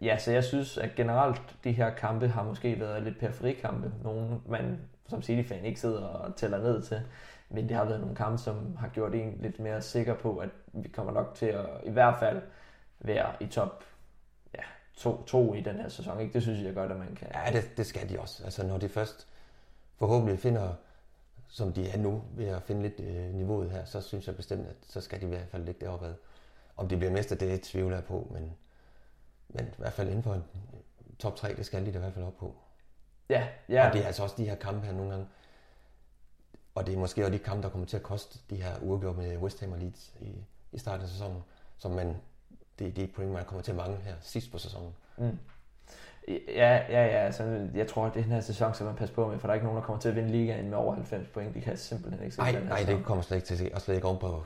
[0.00, 3.92] ja, så jeg synes, at generelt de her kampe har måske været lidt periferikampe.
[4.02, 7.00] Nogle, man som City-fan ikke sidder og tæller ned til.
[7.48, 10.48] Men det har været nogle kampe, som har gjort en lidt mere sikker på, at
[10.72, 12.42] vi kommer nok til at i hvert fald
[13.00, 13.84] være i top
[15.00, 16.20] to, to i den her sæson.
[16.20, 16.32] Ikke?
[16.32, 17.28] Det synes jeg godt, at man kan.
[17.34, 18.44] Ja, det, det skal de også.
[18.44, 19.26] Altså når de først
[19.96, 20.74] forhåbentlig finder,
[21.48, 24.66] som de er nu, ved at finde lidt øh, niveauet her, så synes jeg bestemt,
[24.66, 26.14] at så skal de i hvert fald ligge deroppe.
[26.76, 28.52] Om de bliver mester, det tvivler jeg på, men
[29.54, 30.44] men i hvert fald inden for en
[31.18, 32.54] top 3, det skal de da i hvert fald op på.
[33.28, 33.88] Ja, ja.
[33.88, 35.26] Og det er altså også de her kampe her nogle gange,
[36.74, 39.16] og det er måske også de kampe, der kommer til at koste de her uafgjort
[39.16, 41.42] med West Ham og Leeds i, i starten af sæsonen,
[41.78, 42.16] som man,
[42.80, 44.92] det er de point, man kommer til at mangle her sidst på sæsonen.
[45.18, 45.38] Mm.
[46.28, 47.24] Ja, ja, ja.
[47.24, 49.54] Altså, jeg tror, at den her sæson skal man passe på med, for der er
[49.54, 51.54] ikke nogen, der kommer til at vinde ligaen med over 90 point.
[51.54, 53.70] De kan simpelthen ikke se nej, Nej, det kommer slet ikke til at se.
[53.74, 54.44] Og slet ikke oven på...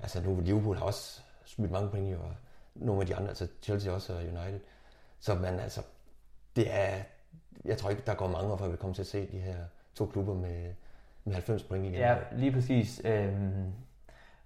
[0.00, 2.34] Altså nu Liverpool har også smidt mange point i, og
[2.74, 4.60] nogle af de andre, altså Chelsea også og United.
[5.20, 5.82] Så man altså,
[6.56, 7.02] det er,
[7.64, 9.56] jeg tror ikke, der går mange år, før vi kommer til at se de her
[9.94, 10.74] to klubber med,
[11.24, 11.94] med 90 point igen.
[11.94, 13.00] Ja, lige præcis.
[13.04, 13.72] Øhm,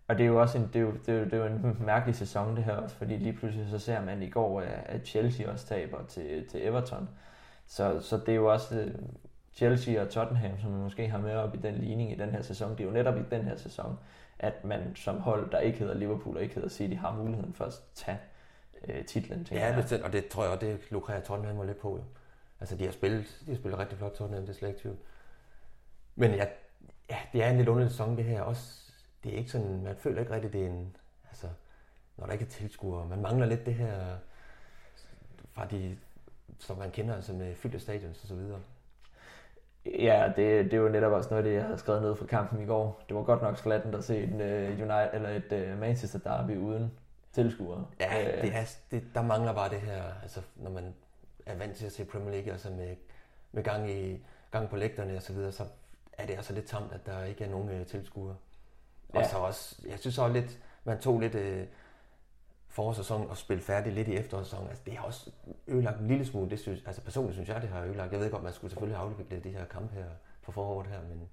[0.08, 1.44] og det er jo også en, det er jo, det er jo, det er jo
[1.46, 5.06] en mærkelig sæson det her også, fordi lige pludselig så ser man i går, at
[5.06, 7.08] Chelsea også taber til, til Everton.
[7.66, 8.94] Så, så det er jo også øh,
[9.54, 12.42] Chelsea og Tottenham, som man måske har med op i den ligning i den her
[12.42, 12.70] sæson.
[12.70, 13.98] Det er jo netop i den her sæson,
[14.38, 17.64] at man som hold, der ikke hedder Liverpool og ikke hedder City, har muligheden for
[17.64, 18.18] at tage
[18.88, 19.46] øh, titlen.
[19.50, 19.74] Ja, jeg.
[19.74, 21.96] bestemt, og det tror jeg også, det lukrer Tottenham lidt på.
[21.96, 22.04] Jo.
[22.60, 24.96] Altså, de har spillet, de har spillet rigtig flot Tottenham, det er slet ikke tvivl.
[26.14, 26.46] Men ja,
[27.10, 28.42] ja, det er en lidt underlig sæson, det her.
[28.42, 28.85] Også,
[29.26, 30.96] det er ikke sådan, man føler ikke rigtigt, det er en,
[31.28, 31.46] altså,
[32.16, 33.06] når der ikke er tilskuere.
[33.06, 34.16] Man mangler lidt det her,
[35.52, 35.96] fra de,
[36.58, 38.60] som man kender, altså med fyldte stadions og så videre.
[39.86, 42.66] Ja, det, det var netop også noget det, jeg havde skrevet ned fra kampen i
[42.66, 43.02] går.
[43.08, 46.56] Det var godt nok slattent at se et, uh, United, eller et uh, Manchester derby
[46.56, 46.92] uden
[47.32, 47.86] tilskuere.
[48.00, 50.94] Ja, det er, det, der mangler bare det her, altså når man
[51.46, 52.96] er vant til at se Premier League, altså med,
[53.52, 55.64] med gang, i, gang på lægterne og så videre, så
[56.12, 58.36] er det altså lidt tamt, at der ikke er nogen uh, tilskuere.
[59.14, 59.18] Ja.
[59.18, 61.66] Og så også, jeg synes også lidt, man tog lidt uh,
[62.68, 64.68] forårssæson og spille færdig lidt i efterårssæson.
[64.68, 65.30] Altså, det har også
[65.66, 66.50] ødelagt en lille smule.
[66.50, 68.12] Det synes, altså personligt synes jeg, det har ødelagt.
[68.12, 70.06] Jeg ved godt, man skulle selvfølgelig afvikle de her kampe her
[70.42, 71.28] på foråret her, men,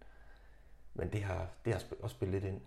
[0.94, 2.62] men det har, det har også spillet lidt ind.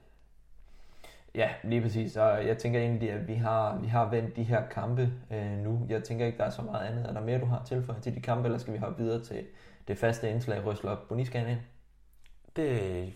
[1.35, 2.17] Ja, lige præcis.
[2.17, 5.87] Og jeg tænker egentlig, at vi har, vi har vendt de her kampe øh, nu.
[5.89, 7.07] Jeg tænker ikke, der er så meget andet.
[7.07, 9.47] Er der mere, du har tilføjet til de kampe, eller skal vi hoppe videre til
[9.89, 11.61] det faste indslag, Røsler op Boniskanen ind?
[12.57, 13.15] Det,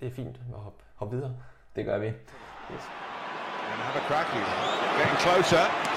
[0.00, 1.34] det er fint at hoppe, hoppe videre.
[1.76, 2.06] Det gør vi.
[2.06, 2.84] Yes.
[3.72, 4.28] And have a crack.
[4.34, 5.94] He's getting closer.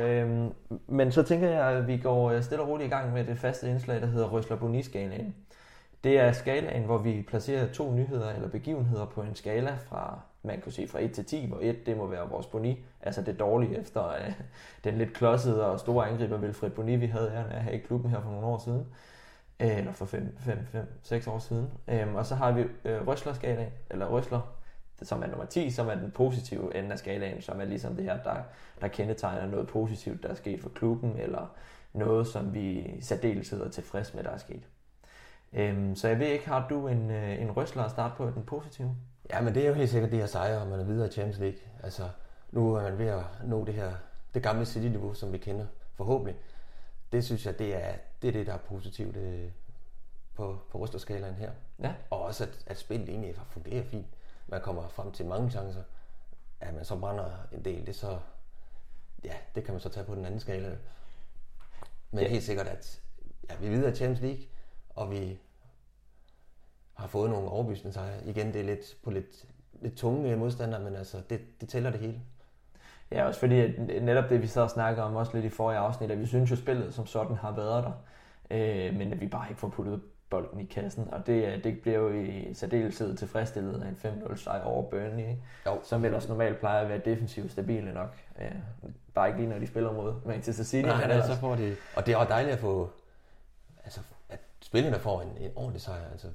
[0.00, 0.52] Øhm,
[0.86, 3.38] men så tænker jeg, at vi går øh, stille og roligt i gang med det
[3.38, 5.34] faste indslag, der hedder Røsler Boni-skalaen.
[6.04, 10.60] Det er skalaen, hvor vi placerer to nyheder eller begivenheder på en skala fra, man
[10.60, 13.38] kan sige fra 1 til 10, hvor 1 det må være vores Boni, altså det
[13.38, 14.32] dårlige efter øh,
[14.84, 18.20] den lidt klodsede og store angriber Wilfred Boni, vi havde her, her i klubben her
[18.20, 18.86] for nogle år siden.
[19.60, 21.70] Øh, eller for 5-6 år siden.
[21.88, 24.40] Øhm, og så har vi øh, Røsler-skalaen, eller Røsler,
[25.02, 28.04] som er nummer 10, som er den positive ende af skalaen, som er ligesom det
[28.04, 28.36] her, der,
[28.80, 31.56] der kendetegner noget positivt, der er sket for klubben, eller
[31.92, 34.62] noget, som vi særdeleshed er tilfreds med, der er sket.
[35.52, 38.42] Øhm, så jeg ved ikke, har du en, øh, en røsler at starte på den
[38.42, 38.96] positive?
[39.30, 41.10] Ja, men det er jo helt sikkert det her sejre, og man er videre i
[41.10, 41.58] Champions League.
[41.82, 42.08] Altså,
[42.50, 43.92] nu er man ved at nå det her,
[44.34, 46.36] det gamle City-niveau, som vi kender, forhåbentlig
[47.12, 49.50] det synes jeg, det er det, er det der er positivt øh,
[50.34, 51.52] på, på Rusterskalaen her.
[51.82, 51.94] Ja.
[52.10, 54.06] Og også, at, at spillet egentlig fungerer fint.
[54.46, 55.82] Man kommer frem til mange chancer.
[56.60, 58.18] At man så brænder en del, det så,
[59.24, 60.76] ja, det kan man så tage på den anden skala.
[62.10, 62.28] Men ja.
[62.28, 63.00] helt sikkert, at
[63.50, 64.44] ja, vi er videre i Champions League,
[64.90, 65.38] og vi
[66.98, 68.26] har fået nogle overbevisende sejre.
[68.26, 69.44] Igen, det er lidt på lidt,
[69.80, 72.20] lidt tunge modstandere, men altså, det, det tæller det hele.
[73.10, 75.78] Ja, også fordi at netop det, vi sad og snakker om også lidt i forrige
[75.78, 77.92] afsnit, at vi synes jo, spillet som sådan har været der,
[78.50, 81.98] øh, men at vi bare ikke får puttet bolden i kassen, og det, det bliver
[81.98, 85.34] jo i særdeleshed tilfredsstillet af en 5-0 sejr over Burnley?
[85.66, 85.80] Jo.
[85.82, 88.16] som ellers normalt plejer at være defensivt stabile nok.
[88.40, 88.52] Øh,
[89.14, 90.86] bare ikke lige når de spiller mod Manchester City.
[90.86, 91.26] Nej, men ellers...
[91.26, 91.76] så får de...
[91.96, 92.90] Og det er også dejligt at få,
[93.84, 96.28] altså, at spillerne får en, en ordentlig sejr, altså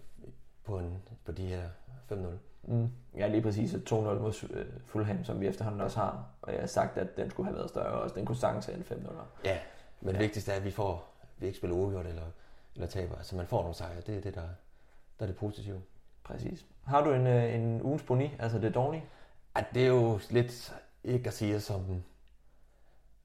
[0.66, 1.64] på, en, på de her
[2.12, 2.16] 5-0.
[2.64, 2.90] Mm.
[3.18, 3.74] Ja, lige præcis.
[3.74, 6.26] 2-0 mod øh, Fulham, som vi efterhånden også har.
[6.42, 8.16] Og jeg har sagt, at den skulle have været større også.
[8.16, 8.96] Den kunne sagtens have 5-0.
[9.46, 9.58] Ja,
[10.02, 10.12] men ja.
[10.12, 12.26] det vigtigste er, at vi får vi ikke spiller uafgjort eller,
[12.76, 13.16] eller taber.
[13.16, 14.02] Altså man får nogle sejre.
[14.02, 14.42] Det er det, der,
[15.20, 15.82] der er det positive.
[16.24, 16.66] Præcis.
[16.84, 19.04] Har du en, øh, en ugens boni, altså det dårlige?
[19.56, 20.74] At det er jo lidt
[21.04, 22.04] ikke at sige, som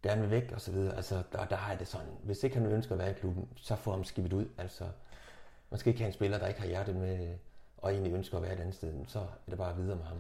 [0.03, 0.97] gerne vil væk og så videre.
[0.97, 3.49] Altså, der, der har jeg det sådan, hvis ikke han ønsker at være i klubben,
[3.57, 4.47] så får han skibet ud.
[4.59, 4.85] Altså,
[5.71, 7.29] man skal ikke have en spiller, der ikke har hjertet med,
[7.77, 10.19] og egentlig ønsker at være et andet sted, så er det bare videre med ham.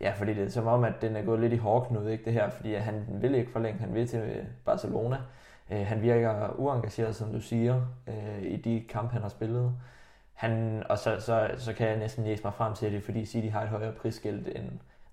[0.00, 2.32] Ja, fordi det er som om, at den er gået lidt i hårdknud, ikke det
[2.32, 5.18] her, fordi han vil ikke forlænge, han vil til øh, Barcelona.
[5.70, 9.72] Øh, han virker uengageret, som du siger, øh, i de kampe, han har spillet.
[10.34, 13.48] Han, og så, så, så kan jeg næsten læse mig frem til det, fordi City
[13.48, 14.70] har et højere prisskilt, end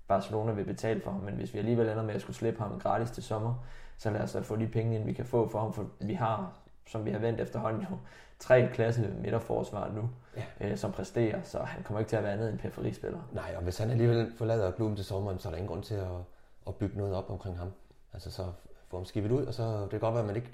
[0.08, 1.22] Barcelona vil betale for ham.
[1.22, 3.66] Men hvis vi alligevel ender med at skulle slippe ham gratis til sommer,
[3.98, 6.14] så lad os da få de penge ind, vi kan få for ham, for vi
[6.14, 6.54] har,
[6.88, 7.98] som vi har vendt efterhånden jo,
[8.40, 10.70] tre klasse midterforsvar nu, ja.
[10.70, 13.20] øh, som præsterer, så han kommer ikke til at være andet end periferispiller.
[13.32, 15.96] Nej, og hvis han alligevel forlader klubben til sommeren, så er der ingen grund til
[15.96, 16.08] at,
[16.68, 17.72] at bygge noget op omkring ham.
[18.14, 18.52] Altså så
[18.88, 20.52] få ham skibet ud, og så det kan godt være, at man ikke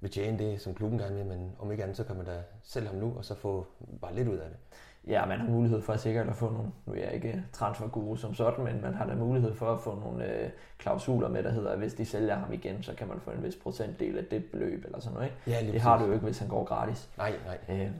[0.00, 2.42] vil tjene det, som klubben gerne vil, men om ikke andet, så kan man da
[2.62, 3.66] sælge ham nu, og så få
[4.00, 4.58] bare lidt ud af det.
[5.06, 8.34] Ja, man har mulighed for sikkert at få nogle, nu er jeg ikke transferguru som
[8.34, 11.70] sådan, men man har da mulighed for at få nogle øh, klausuler med, der hedder,
[11.70, 14.44] at hvis de sælger ham igen, så kan man få en vis procentdel af det
[14.44, 15.26] beløb eller sådan noget.
[15.26, 15.58] Ikke?
[15.66, 17.10] Ja, det har du jo ikke, hvis han går gratis.
[17.18, 17.76] Nej, nej.
[17.76, 17.90] Øh,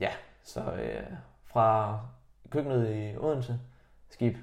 [0.00, 0.10] ja,
[0.42, 1.02] så øh,
[1.44, 1.98] fra
[2.50, 3.58] køkkenet i Odense,
[4.10, 4.36] skib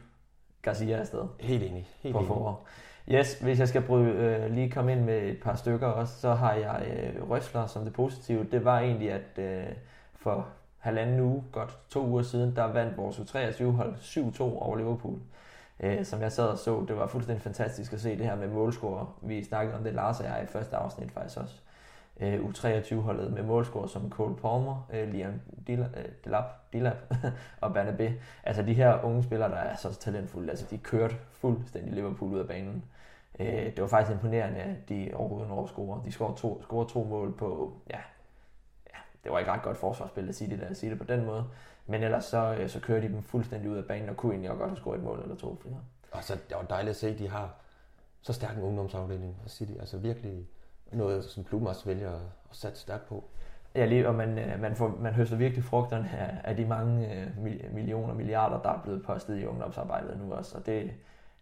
[0.62, 1.24] Garcia afsted.
[1.40, 1.88] Helt enig.
[2.00, 3.20] Helt på enig.
[3.20, 6.34] Yes, hvis jeg skal bryde, øh, lige komme ind med et par stykker også, så
[6.34, 8.48] har jeg øh, Røsler som det positive.
[8.52, 9.66] Det var egentlig, at øh,
[10.16, 10.48] for
[10.80, 15.20] halvanden uge, godt to uger siden, der vandt vores U23-hold 7-2 over Liverpool.
[15.80, 18.48] Øh, som jeg sad og så, det var fuldstændig fantastisk at se det her med
[18.48, 19.20] målscorer.
[19.22, 21.56] Vi snakkede om det, Lars og jeg, i første afsnit faktisk også.
[22.20, 26.06] Øh, U23-holdet med målscorer som Cole Palmer, øh, Liam Dillab øh,
[26.74, 26.96] Dilap
[27.62, 28.12] og Bernabé.
[28.44, 32.40] Altså de her unge spillere, der er så talentfulde, altså de kørte fuldstændig Liverpool ud
[32.40, 32.84] af banen.
[33.40, 36.02] Øh, det var faktisk imponerende, at de overhovedet når score.
[36.06, 38.00] De scorede to, scorede to mål på ja,
[39.28, 41.26] det var ikke ret godt forsvarsspil at sige det, der, at sige det på den
[41.26, 41.46] måde.
[41.88, 44.52] Men ellers så, øh, så kører de dem fuldstændig ud af banen, og kunne egentlig
[44.52, 45.80] også godt have scoret et mål eller to flere.
[46.12, 47.56] Og så det var dejligt at se, at de har
[48.22, 49.36] så stærk en ungdomsafdeling.
[49.48, 50.48] City, altså virkelig
[50.92, 53.24] noget, som også vælger at, sætte stærkt på.
[53.76, 57.16] Ja, lige, og man, øh, man, får, man høster virkelig frugterne af, af de mange
[57.16, 60.58] øh, mil- millioner, milliarder, der er blevet postet i ungdomsarbejdet nu også.
[60.58, 60.92] Og det,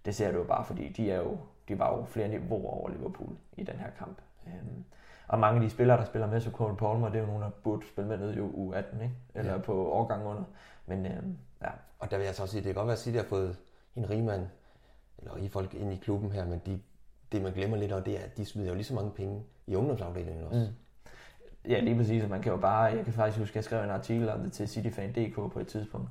[0.06, 2.90] det ser du jo bare, fordi de, er jo, de var jo flere niveauer over
[2.90, 4.18] Liverpool i den her kamp.
[4.48, 4.84] Øhm,
[5.28, 7.42] og mange af de spillere, der spiller med, så Cole Palmer, det er jo nogen,
[7.42, 9.14] der burde spille med nede i U18, ikke?
[9.36, 9.58] eller Ja.
[9.58, 10.44] på årgang under.
[10.86, 13.00] Men øhm, ja, Og der vil jeg så også sige, det kan godt være, at
[13.00, 13.58] City har fået
[13.96, 14.48] en rigmand,
[15.18, 16.80] eller rige folk ind i klubben her, men de,
[17.32, 19.44] det man glemmer lidt, og det er, at de smider jo lige så mange penge
[19.68, 20.60] i ungdomsafdelingen også.
[20.60, 21.72] Mm.
[21.72, 22.24] Ja, lige præcis.
[22.24, 24.40] og Man kan jo bare, jeg kan faktisk huske, at jeg skrev en artikel om
[24.40, 26.10] det til cityfan.dk på et tidspunkt,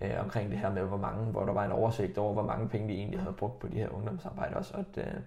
[0.00, 2.68] øh, omkring det her med, hvor mange, hvor der var en oversigt over, hvor mange
[2.68, 4.74] penge de egentlig havde brugt på de her ungdomsarbejder også.
[4.76, 5.22] Og det,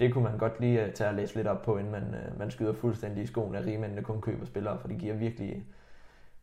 [0.00, 2.38] det kunne man godt lige øh, tage og læse lidt op på, inden man, øh,
[2.38, 5.64] man skyder fuldstændig i skoen, at rigmændene kun køber spillere, for det giver virkelig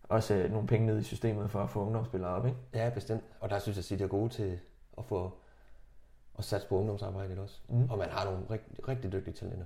[0.03, 2.45] også øh, nogle penge ned i systemet for at få ungdomsspillere op.
[2.45, 2.57] Ikke?
[2.73, 3.23] Ja, bestemt.
[3.39, 4.59] Og der synes jeg, at City er gode til
[4.97, 5.33] at få
[6.37, 7.59] at satse på ungdomsarbejdet også.
[7.69, 7.89] Mm.
[7.89, 9.65] Og man har nogle rigtig, rigtig dygtige talenter.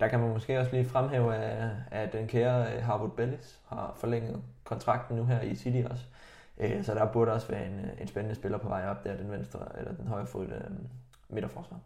[0.00, 4.42] Der kan man måske også lige fremhæve, at, at den kære Harvard Bellis har forlænget
[4.64, 6.04] kontrakten nu her i City også.
[6.82, 9.78] Så der burde også være en, en spændende spiller på vej op der, den venstre
[9.78, 10.46] eller den højre fod
[11.28, 11.80] midterforsvar.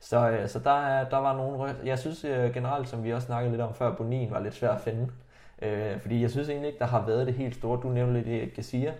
[0.00, 3.26] Så, øh, så der, er- der var nogle Jeg synes øh, generelt, som vi også
[3.26, 5.08] snakkede lidt om før, Bonin var lidt svær at finde.
[5.62, 7.80] Øh, fordi jeg synes egentlig ikke, der har været det helt store.
[7.82, 8.92] Du nævnte lidt Gacia.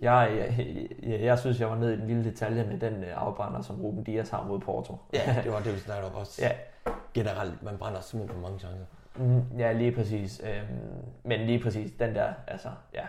[0.00, 0.66] Jeg, jeg,
[1.10, 3.80] jeg, jeg synes, jeg var nede i den lille detalje med den øh, afbrænder, som
[3.80, 4.96] Ruben Dias har mod Porto.
[5.12, 6.42] Ja, det var det, vi snakkede om også.
[6.44, 6.50] Ja.
[7.14, 8.84] Generelt, man brænder simpelthen for mange chancer.
[9.16, 10.40] Mm, Ja, lige præcis.
[10.44, 10.78] Øhm,
[11.24, 13.02] men lige præcis den der, altså, ja,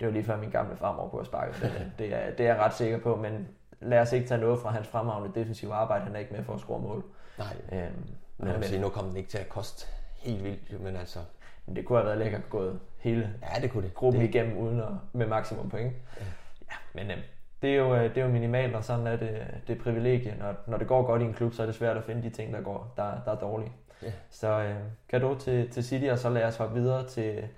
[0.00, 1.90] det var lige før min gamle farmor kunne have sparket ind.
[1.98, 3.48] Det er, det er jeg ret sikker på, men
[3.84, 6.04] lad os ikke tage noget fra hans fremragende defensive arbejde.
[6.04, 7.04] Han er ikke med for at score mål.
[7.38, 10.96] Nej, Øhm, men jeg sige, nu kom den ikke til at koste helt vildt, men
[10.96, 11.18] altså,
[11.66, 13.94] men det kunne have været lækkert gået hele ja, det kunne det.
[13.94, 15.92] gruppen det, igennem uden at, med maksimum point.
[16.20, 16.24] Ja.
[16.70, 17.20] Ja, men øhm,
[17.62, 20.36] det er, jo, øh, det er jo minimalt, og sådan er det, det privilegie.
[20.38, 22.30] Når, når det går godt i en klub, så er det svært at finde de
[22.30, 23.72] ting, der, går, der, der er dårlige.
[24.02, 24.12] Ja.
[24.30, 24.76] Så øh,
[25.08, 27.48] gave til, til City, og så lad os hoppe videre til,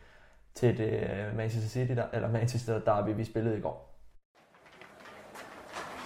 [0.54, 3.85] til det øh, Manchester City, der, eller Manchester Derby, vi spillede i går.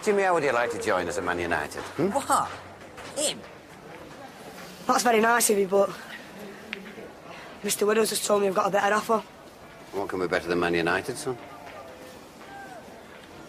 [0.02, 1.82] Jimmy, how would you like to join us at Man United?
[1.96, 2.08] Hmm?
[2.08, 2.48] What?
[3.16, 3.38] Him?
[4.86, 5.90] That's very nice of you, but
[7.62, 7.86] Mr.
[7.86, 9.22] Widows has told me I've got a better offer.
[9.92, 11.36] What can be better than Man United, son?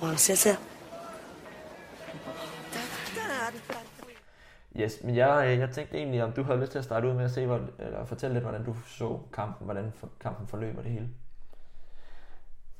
[0.01, 0.57] Man City.
[4.75, 7.13] Yes, men jeg, øh, jeg tænkte egentlig, om du havde lyst til at starte ud
[7.13, 10.81] med at se, hvor, eller fortælle lidt, hvordan du så kampen, hvordan for, kampen forløber
[10.81, 11.09] det hele.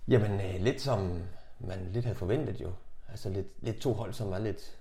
[0.07, 1.23] Jamen, øh, lidt som
[1.60, 2.71] man lidt havde forventet jo.
[3.12, 4.80] Altså lidt, lidt to hold, som var lidt,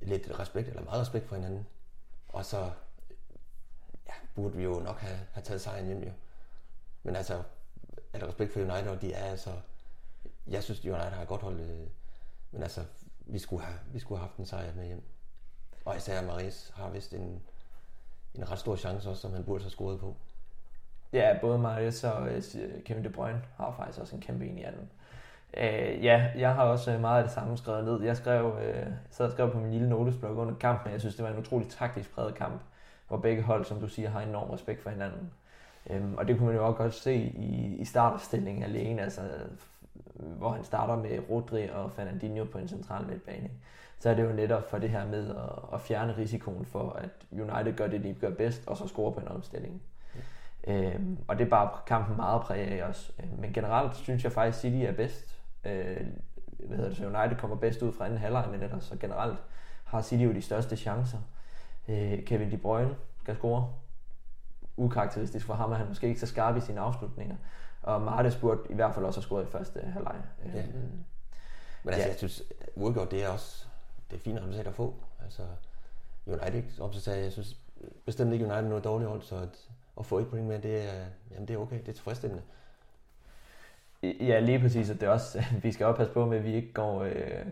[0.00, 1.66] lidt respekt, eller meget respekt for hinanden.
[2.28, 2.70] Og så
[4.06, 6.12] ja, burde vi jo nok have, have taget sejren hjem jo.
[7.02, 7.42] Men altså,
[8.12, 9.50] er respekt for United, og de er altså...
[10.46, 11.86] Jeg synes, United har et godt hold, øh,
[12.50, 12.84] men altså,
[13.20, 15.02] vi skulle, have, vi skulle have haft en sejr med hjem.
[15.84, 17.42] Og især Maris har vist en,
[18.34, 20.16] en ret stor chance også, som han burde have scoret på.
[21.12, 22.42] Ja, både Marius og øh,
[22.84, 24.90] Kevin De Bruyne har faktisk også en kæmpe en i anden.
[25.56, 28.02] Øh, ja, jeg har også øh, meget af det samme skrevet ned.
[28.02, 31.24] Jeg skrev, øh, sad og skrev på min lille notesblok under kampen, jeg synes, det
[31.24, 32.60] var en utrolig taktisk præget kamp,
[33.08, 35.30] hvor begge hold, som du siger, har enorm respekt for hinanden.
[35.90, 39.20] Øhm, og det kunne man jo også godt se i, i startopstillingen alene, altså,
[40.14, 43.50] hvor han starter med Rodri og Fernandinho på en central midtbane.
[43.98, 47.10] Så er det jo netop for det her med at, at fjerne risikoen for, at
[47.32, 49.82] United gør det, de gør bedst, og så score på en omstilling.
[50.66, 53.12] Øhm, og det er bare kampen meget præget af.
[53.22, 55.37] Øhm, men generelt synes jeg faktisk, City er bedst.
[55.64, 56.06] Øh,
[56.58, 59.38] hvad hedder det, så United kommer bedst ud fra anden halvleg, men ellers så generelt
[59.84, 61.18] har City jo de største chancer.
[61.88, 63.72] Øh, Kevin De Bruyne skal score.
[64.76, 67.36] Ukarakteristisk for ham, at han måske ikke så skarp i sine afslutninger.
[67.82, 70.16] Og Martes burde i hvert fald også have scoret i første halvleg.
[70.54, 70.58] Ja.
[70.58, 70.72] Øhm,
[71.82, 72.06] Men altså, Ja.
[72.08, 72.42] jeg synes,
[72.76, 73.66] uafgjort, det er også
[74.10, 74.94] det er fint resultat at få.
[75.24, 75.42] Altså,
[76.26, 77.56] United, som så sagde, jeg synes
[78.06, 79.68] bestemt ikke United er noget dårligt hold, så at,
[79.98, 82.42] at få et point med, det er, jamen, det er okay, det er tilfredsstillende.
[84.02, 86.54] Ja, lige præcis, og det er også, vi skal også passe på med, at vi
[86.54, 87.46] ikke går, øh,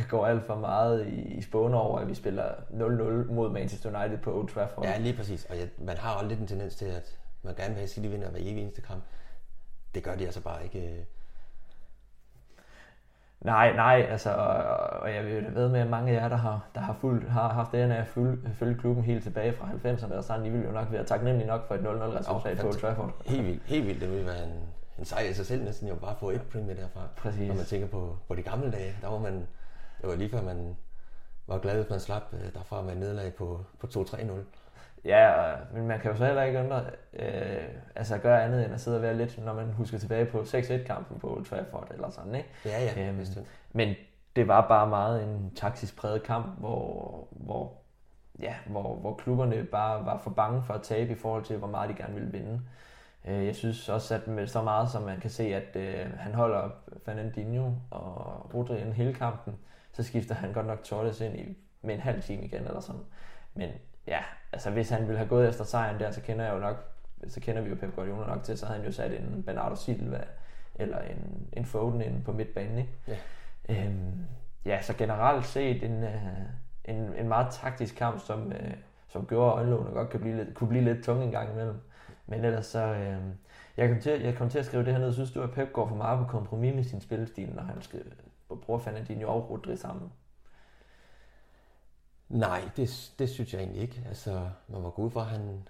[0.10, 4.18] går alt for meget i, i spåne over, at vi spiller 0-0 mod Manchester United
[4.18, 4.84] på Old Trafford.
[4.84, 5.44] Ja, lige præcis.
[5.44, 8.06] Og jeg, man har også lidt en tendens til, at man gerne vil have City
[8.06, 9.02] vinder hver evig eneste kamp.
[9.94, 10.78] Det gør de altså bare ikke.
[10.78, 10.98] øh.
[13.40, 14.54] Nej, nej, altså, og,
[15.00, 17.48] og jeg vil ved med, at mange af jer, der har, der har, fulgt, har
[17.48, 20.64] haft den af at følge, følge klubben helt tilbage fra 90'erne, og sådan, I vil
[20.64, 23.22] jo nok være taknemmelige nok for et 0-0 resultat på Old Trafford.
[23.26, 24.00] Helt vildt, helt vildt.
[24.00, 24.52] Det ville være en,
[24.98, 27.00] en sejr i sig selv næsten jo bare få et point med derfra.
[27.16, 27.48] Præcis.
[27.48, 29.34] Når man tænker på, på de gamle dage, der var man,
[30.00, 30.76] det var lige før man
[31.46, 34.32] var glad, hvis man slap øh, derfra med nederlag på, på 2-3-0.
[35.04, 35.32] Ja,
[35.74, 38.96] men man kan jo så heller ikke undre, øh, altså gøre andet end at sidde
[38.96, 42.48] og være lidt, når man husker tilbage på 6-1-kampen på Old Trafford eller sådan, ikke?
[42.64, 43.46] Ja, ja, Øhm, bestemt.
[43.72, 43.94] Men
[44.36, 47.72] det var bare meget en taktisk præget kamp, hvor, hvor,
[48.40, 51.68] ja, hvor, hvor klubberne bare var for bange for at tabe i forhold til, hvor
[51.68, 52.60] meget de gerne ville vinde.
[53.24, 56.34] Øh, Jeg synes også, at med så meget som man kan se, at øh, han
[56.34, 56.70] holder
[57.04, 59.54] Fernandinho og Rodri ind hele kampen,
[59.92, 63.00] så skifter han godt nok Torres ind i, med en halv time igen eller sådan.
[63.54, 63.70] Men
[64.06, 64.18] ja,
[64.52, 66.76] altså hvis han ville have gået efter sejren der, så kender jeg jo nok,
[67.28, 69.74] så kender vi jo Pep Guardiola nok til, så havde han jo sat en Bernardo
[69.76, 70.20] Silva
[70.74, 72.92] eller en, en Foden ind på midtbanen, ikke?
[73.08, 73.16] Ja.
[73.68, 74.26] Øhm,
[74.64, 76.22] ja, så generelt set en, øh,
[76.84, 78.72] en, en meget taktisk kamp, som, øh,
[79.08, 81.80] som gjorde at øjenlågene godt kan blive lidt, kunne blive lidt tunge en gang imellem.
[82.26, 83.22] Men ellers så, øh,
[83.76, 85.72] jeg kom, til, jeg kom til at skrive det her ned, synes du, at Pep
[85.72, 88.04] går for meget på kompromis med sin spillestil, når han skal,
[88.48, 90.12] bruger Fernandinho og Rodri sammen?
[92.28, 94.04] Nej, det, det synes jeg egentlig ikke.
[94.08, 95.68] Altså, man var god ud fra, at, han,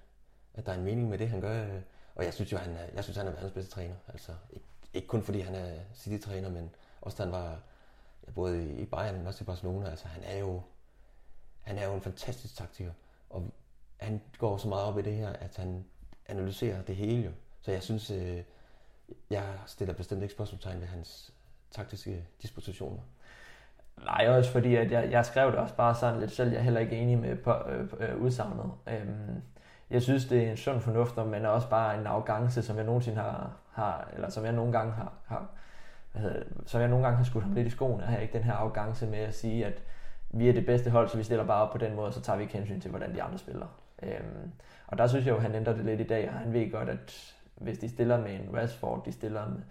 [0.54, 1.66] at der er en mening med det, han gør.
[2.14, 3.94] Og jeg synes jo, han er, jeg synes, han er verdens bedste træner.
[4.08, 7.60] Altså, ikke, ikke kun fordi han er City-træner, men også da han var
[8.26, 9.90] ja, både i Bayern, men også i Barcelona.
[9.90, 10.62] Altså, han er jo,
[11.60, 12.92] han er jo en fantastisk taktiker.
[13.30, 13.50] Og
[13.96, 15.84] han går så meget op i det her, at han
[16.26, 17.30] analyserer det hele jo.
[17.60, 18.38] Så jeg synes, øh,
[19.30, 21.34] jeg stiller bestemt ikke spørgsmålstegn ved hans
[21.70, 23.02] taktiske dispositioner.
[24.04, 26.50] Nej, også fordi, at jeg, jeg skrev det også bare sådan lidt selv.
[26.50, 28.72] Jeg er heller ikke enig med på, øh, øh, udsagnet.
[28.86, 29.42] Øhm,
[29.90, 33.18] jeg synes, det er en sund fornuft, men også bare en arrogance, som jeg nogensinde
[33.18, 35.48] har, har eller som jeg nogle gange har, har
[36.12, 38.02] hvad hedder, som jeg nogle gange har skudt ham lidt i skoene.
[38.02, 39.82] Jeg have ikke den her arrogance med at sige, at
[40.30, 42.20] vi er det bedste hold, så vi stiller bare op på den måde, og så
[42.20, 43.66] tager vi ikke hensyn til, hvordan de andre spiller.
[44.02, 44.50] Øhm,
[44.86, 46.88] og der synes jeg jo, han ændrer det lidt i dag, og han ved godt,
[46.88, 49.62] at hvis de stiller med en Rashford, de stiller med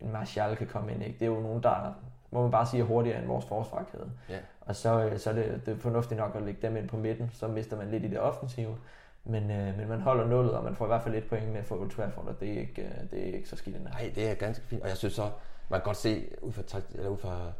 [0.00, 1.18] en Martial kan komme ind, ikke?
[1.18, 1.94] det er jo nogen, der
[2.30, 4.10] må man bare sige er hurtigere end vores forsvarkæde.
[4.28, 4.38] Ja.
[4.60, 6.96] Og så, øh, så er det, det er fornuftigt nok at lægge dem ind på
[6.96, 8.76] midten, så mister man lidt i det offensive.
[9.24, 11.58] Men, øh, men man holder nullet, og man får i hvert fald et point med
[11.60, 13.90] at få Old Trafford, og det er ikke, øh, det er ikke så skidt endda.
[13.90, 14.82] Nej, det er ganske fint.
[14.82, 15.30] Og jeg synes så,
[15.68, 17.52] man kan godt se ud fra, takt, eller ud fra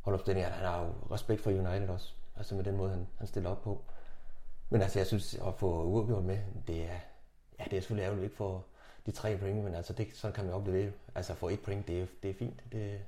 [0.00, 2.12] holdopstillingen, at han har jo respekt for United også.
[2.36, 3.82] Altså med den måde, han, han stiller op på.
[4.74, 6.98] Men altså, jeg synes, at få uafgjort med, det er,
[7.58, 8.64] ja, det er selvfølgelig ærgerligt ikke for
[9.06, 10.92] de tre point, men altså, det, sådan kan man opleve det.
[11.14, 12.64] Altså, få et point, det er, det er fint.
[12.72, 12.98] Det,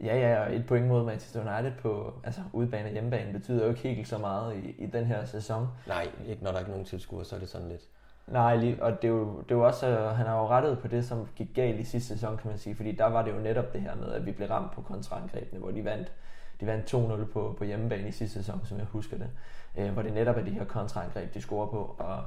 [0.00, 3.68] Ja, ja, og et point mod Manchester United på altså, udebane og hjemmebane betyder jo
[3.68, 5.68] ikke helt så meget i, i den her sæson.
[5.86, 7.82] nej, ikke når der er ikke nogen tilskuere, så er det sådan lidt.
[8.26, 10.78] Nej, lige, og det er, jo, det er jo også, øh, han har jo rettet
[10.78, 13.32] på det, som gik galt i sidste sæson, kan man sige, fordi der var det
[13.32, 16.12] jo netop det her med, at vi blev ramt på kontraangrebene, hvor de vandt,
[16.60, 19.30] de vandt 2-0 på, på hjemmebane i sidste sæson, som jeg husker det,
[19.78, 22.22] øh, hvor det netop er de her kontraangreb, de scorer på, og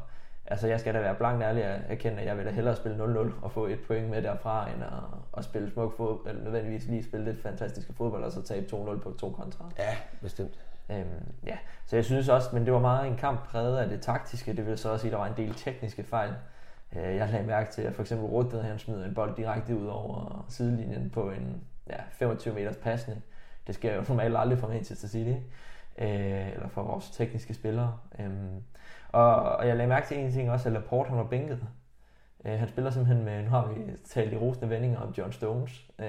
[0.46, 3.04] altså jeg skal da være blankt ærlig at erkende, at jeg vil da hellere spille
[3.04, 4.90] 0-0 og få et point med derfra, end at,
[5.38, 9.00] at spille smuk fodbold, eller nødvendigvis lige spille lidt fantastiske fodbold, og så tabe 2-0
[9.00, 9.66] på to kontra.
[9.80, 10.60] Ja, bestemt.
[10.90, 14.02] Øhm, ja, så jeg synes også, men det var meget en kamp præget af det
[14.02, 14.56] taktiske.
[14.56, 16.34] Det vil så også sige, at der var en del tekniske fejl.
[16.96, 19.88] Øh, jeg lagde mærke til, at for eksempel Rudted, han smider en bold direkte ud
[19.88, 23.24] over sidelinjen på en ja, 25 meters pasning.
[23.68, 25.34] Det sker jo normalt aldrig fra Manchester City,
[25.98, 27.98] øh, eller for vores tekniske spillere.
[28.20, 28.32] Øh,
[29.10, 31.68] og, og jeg lagde mærke til en ting også, at Laporte han var bænket.
[32.46, 35.92] Øh, han spiller simpelthen med, nu har vi talt i rosende vendinger om John Stones,
[36.00, 36.08] øh,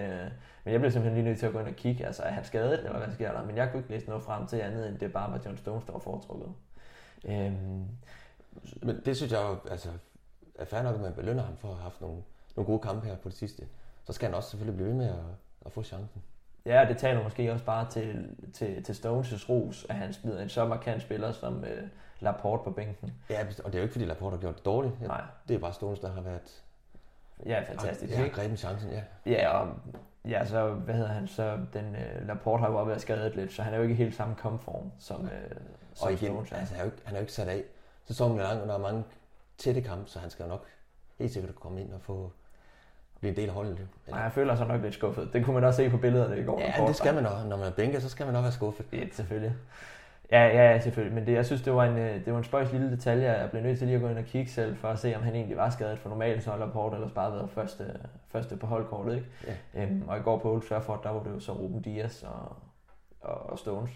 [0.65, 2.45] men jeg blev simpelthen lige nødt til at gå ind og kigge, altså er han
[2.45, 3.45] skadet, eller hvad sker der?
[3.45, 5.85] Men jeg kunne ikke læse noget frem til andet, end det bare var John Stones,
[5.85, 6.49] der var foretrukket.
[7.25, 7.53] Øh,
[8.83, 9.89] Men det synes jeg jo, altså,
[10.59, 12.23] er fair nok, at man belønner ham for at have haft nogle,
[12.57, 13.67] nogle gode kampe her på det sidste.
[14.05, 15.25] Så skal han også selvfølgelig blive ved med at,
[15.67, 16.23] at få chancen
[16.67, 20.49] ja, det taler måske også bare til, til, til Stones' ros, at han smider en
[20.49, 21.83] så markant spiller som øh,
[22.21, 23.13] Laporte på bænken.
[23.31, 25.01] Ja, og det er jo ikke, fordi Laporte har gjort det dårligt.
[25.01, 25.23] Nej.
[25.49, 26.63] Det er bare Stones, der har været...
[27.47, 28.13] Ja, fantastisk.
[28.13, 28.37] Ja, ikke?
[28.37, 29.03] grebet chancen, ja.
[29.27, 29.75] Ja, og
[30.25, 33.53] ja, så, hvad hedder han, så den øh, Laporte har jo også været skadet lidt,
[33.53, 35.31] så han er jo ikke helt samme komform som, øh,
[35.95, 36.57] som Og igen, Stones er.
[36.57, 37.63] altså, han, er jo ikke, han er jo ikke sat af.
[38.05, 39.05] Sæsonen er lang, og der er mange
[39.59, 40.67] tætte kampe, så han skal jo nok
[41.19, 42.33] helt sikkert komme ind og få
[43.25, 43.79] blive en del af holdet.
[44.11, 45.33] Nej, jeg føler sig nok lidt skuffet.
[45.33, 46.61] Det kunne man også se på billederne i går.
[46.61, 47.33] ja, det skal man nok.
[47.49, 48.87] Når man er bænket, så skal man nok være skuffet.
[48.93, 49.53] Ja, selvfølgelig.
[50.31, 51.15] Ja, ja, selvfølgelig.
[51.15, 53.33] Men det, jeg synes, det var en, øh, det var en spøjs lille detalje.
[53.33, 55.23] Jeg blev nødt til lige at gå ind og kigge selv, for at se, om
[55.23, 55.99] han egentlig var skadet.
[55.99, 57.85] For normalt så har Laporte ellers bare været første,
[58.29, 59.15] første på holdkortet.
[59.15, 59.27] Ikke?
[59.75, 59.83] Ja.
[59.83, 62.57] Øhm, og i går på Old Trafford, der var det jo så Ruben Dias og,
[63.21, 63.91] og, og Stones.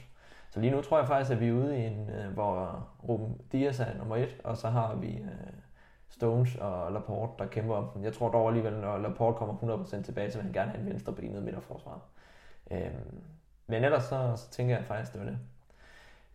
[0.51, 3.41] Så lige nu tror jeg faktisk, at vi er ude i en, øh, hvor Ruben
[3.53, 5.53] Dias er nummer et, og så har vi øh,
[6.11, 8.05] Stones og Laporte, der kæmper om den.
[8.05, 10.91] Jeg tror dog alligevel, når Laporte kommer 100% tilbage, så vil han gerne have en
[10.91, 12.01] venstre benet midterforsvar.
[12.71, 13.23] Øhm,
[13.67, 15.39] men ellers så, så tænker jeg faktisk, det var det.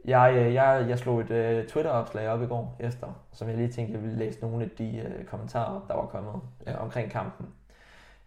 [0.05, 3.71] Jeg, øh, jeg, jeg slog et uh, Twitter-opslag op i går efter, som jeg lige
[3.71, 6.77] tænkte, jeg ville læse nogle af de uh, kommentarer, op, der var kommet ja.
[6.77, 7.47] omkring kampen.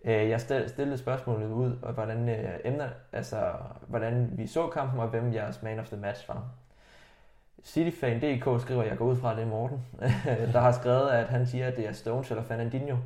[0.05, 3.53] Uh, jeg stil- stillede spørgsmålet ud, og hvordan, uh, emner, altså,
[3.87, 6.49] hvordan vi så kampen, og hvem jeres man of the match var.
[7.67, 9.87] Cityfan.dk skriver, jeg går ud fra, at det er Morten,
[10.53, 12.97] der har skrevet, at han siger, at det er Stones eller Fernandinho.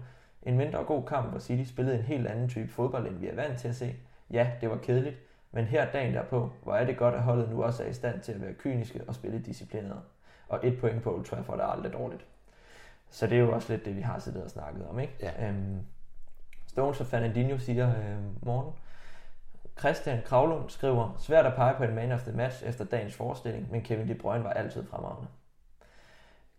[0.42, 3.34] En mindre god kamp, hvor City spillede en helt anden type fodbold, end vi er
[3.34, 3.94] vant til at se.
[4.30, 5.16] Ja, det var kedeligt,
[5.52, 8.20] men her dagen derpå, hvor er det godt, at holdet nu også er i stand
[8.20, 10.00] til at være kyniske og spille disciplineret.
[10.48, 12.24] Og et point på Old Trafford er aldrig dårligt.
[13.10, 15.14] Så det er jo også lidt det, vi har siddet og snakket om, ikke?
[15.20, 15.48] Ja.
[15.48, 15.78] Øhm,
[16.66, 18.74] Stones og Fernandinho siger øh, morgen.
[19.80, 23.68] Christian Kravlund skriver, svært at pege på en man of the match efter dagens forestilling,
[23.70, 25.28] men Kevin De Bruyne var altid fremragende.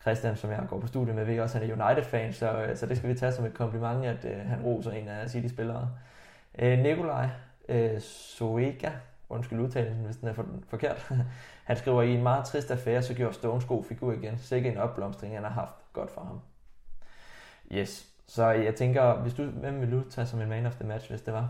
[0.02, 2.78] Christian, som jeg går på studie med, ved også, at han er United-fan, så, øh,
[2.78, 5.90] så det skal vi tage som et kompliment, at øh, han roser en af City-spillere.
[6.60, 7.30] Øh, Nikolaj
[7.70, 8.92] øh, Soega,
[9.30, 11.12] undskyld udtalelsen, hvis den er for, forkert,
[11.70, 14.38] han skriver, i en meget trist affære, så gjorde Stones god figur igen.
[14.38, 16.42] Sikke en opblomstring, han har haft godt for ham.
[17.72, 20.88] Yes, så jeg tænker, hvis du, hvem vil du tage som en man of the
[20.88, 21.50] match, hvis det var?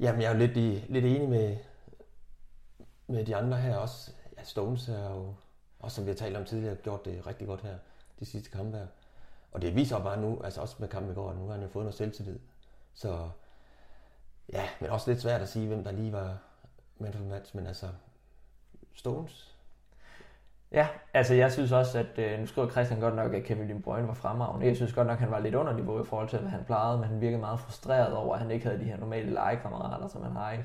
[0.00, 1.56] Jamen, jeg er jo lidt, i, lidt enig med,
[3.06, 4.12] med de andre her også.
[4.36, 5.34] Ja, Stones er jo,
[5.78, 7.78] også som vi har talt om tidligere, gjort det rigtig godt her,
[8.20, 8.86] de sidste kampe her.
[9.52, 11.62] Og det viser bare nu, altså også med kampen i går, at nu har han
[11.62, 12.38] jo fået noget selvtillid.
[12.94, 13.30] Så
[14.52, 16.38] ja, men også lidt svært at sige, hvem der lige var
[16.98, 17.88] man for match, men altså
[18.94, 19.49] Stones.
[20.72, 23.80] Ja, altså jeg synes også, at øh, nu skriver Christian godt nok, at Kevin De
[23.80, 24.66] Bruyne var fremragende.
[24.66, 26.64] Jeg synes godt nok, at han var lidt under niveau i forhold til, hvad han
[26.64, 30.08] plejede, men han virkede meget frustreret over, at han ikke havde de her normale legekammerater,
[30.08, 30.64] som han har ikke.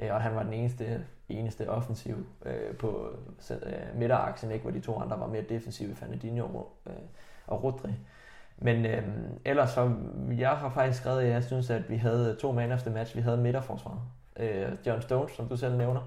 [0.00, 3.08] Øh, og han var den eneste, eneste offensiv øh, på
[3.50, 6.92] øh, midteraksen, ikke, hvor de to andre var mere defensive, Fernandinho øh,
[7.46, 7.92] og Rodri.
[8.58, 9.02] Men øh,
[9.44, 9.92] ellers så,
[10.38, 13.16] jeg har faktisk skrevet, at jeg synes, at vi havde to man of the match.
[13.16, 14.00] Vi havde midterforsvaret.
[14.36, 16.00] Øh, John Stones, som du selv nævner,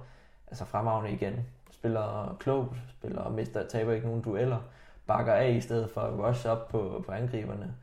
[0.48, 1.46] altså fremragende igen.
[1.80, 4.58] Spiller klogt, spiller mister, taber ikke nogen dueller,
[5.08, 7.74] bakker af i stedet for at rush op på, på angriberne.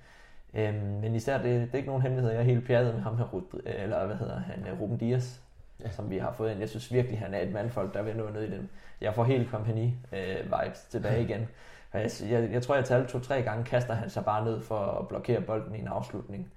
[0.54, 3.16] Øhm, men især, det, det er ikke nogen hemmelighed, jeg er helt pjattet med ham
[3.16, 5.42] her, Rud- eller hvad hedder han, øh, Ruben Dias,
[5.84, 5.90] ja.
[5.90, 6.60] som vi har fået ind.
[6.60, 8.70] Jeg synes virkelig, han er et mandfolk, der vil nå ned i den.
[9.00, 11.48] Jeg får helt kompagni-vibes tilbage igen.
[11.92, 14.78] Og Jeg, jeg, jeg tror, jeg talte to-tre gange, kaster han sig bare ned for
[14.78, 16.52] at blokere bolden i en afslutning.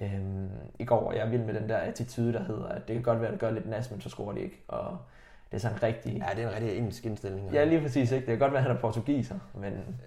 [0.00, 3.20] Øhm, I går jeg vild med den der attitude, der hedder, at det kan godt
[3.20, 4.60] være, at det gør lidt nas, men så scorer de ikke.
[4.68, 4.98] Og
[5.50, 6.12] det er sådan rigtig...
[6.16, 7.52] Ja, det er en rigtig engelsk indstilling.
[7.52, 8.12] Ja, lige præcis.
[8.12, 8.26] Ikke?
[8.26, 9.98] Det kan godt være, at han er portugiser, men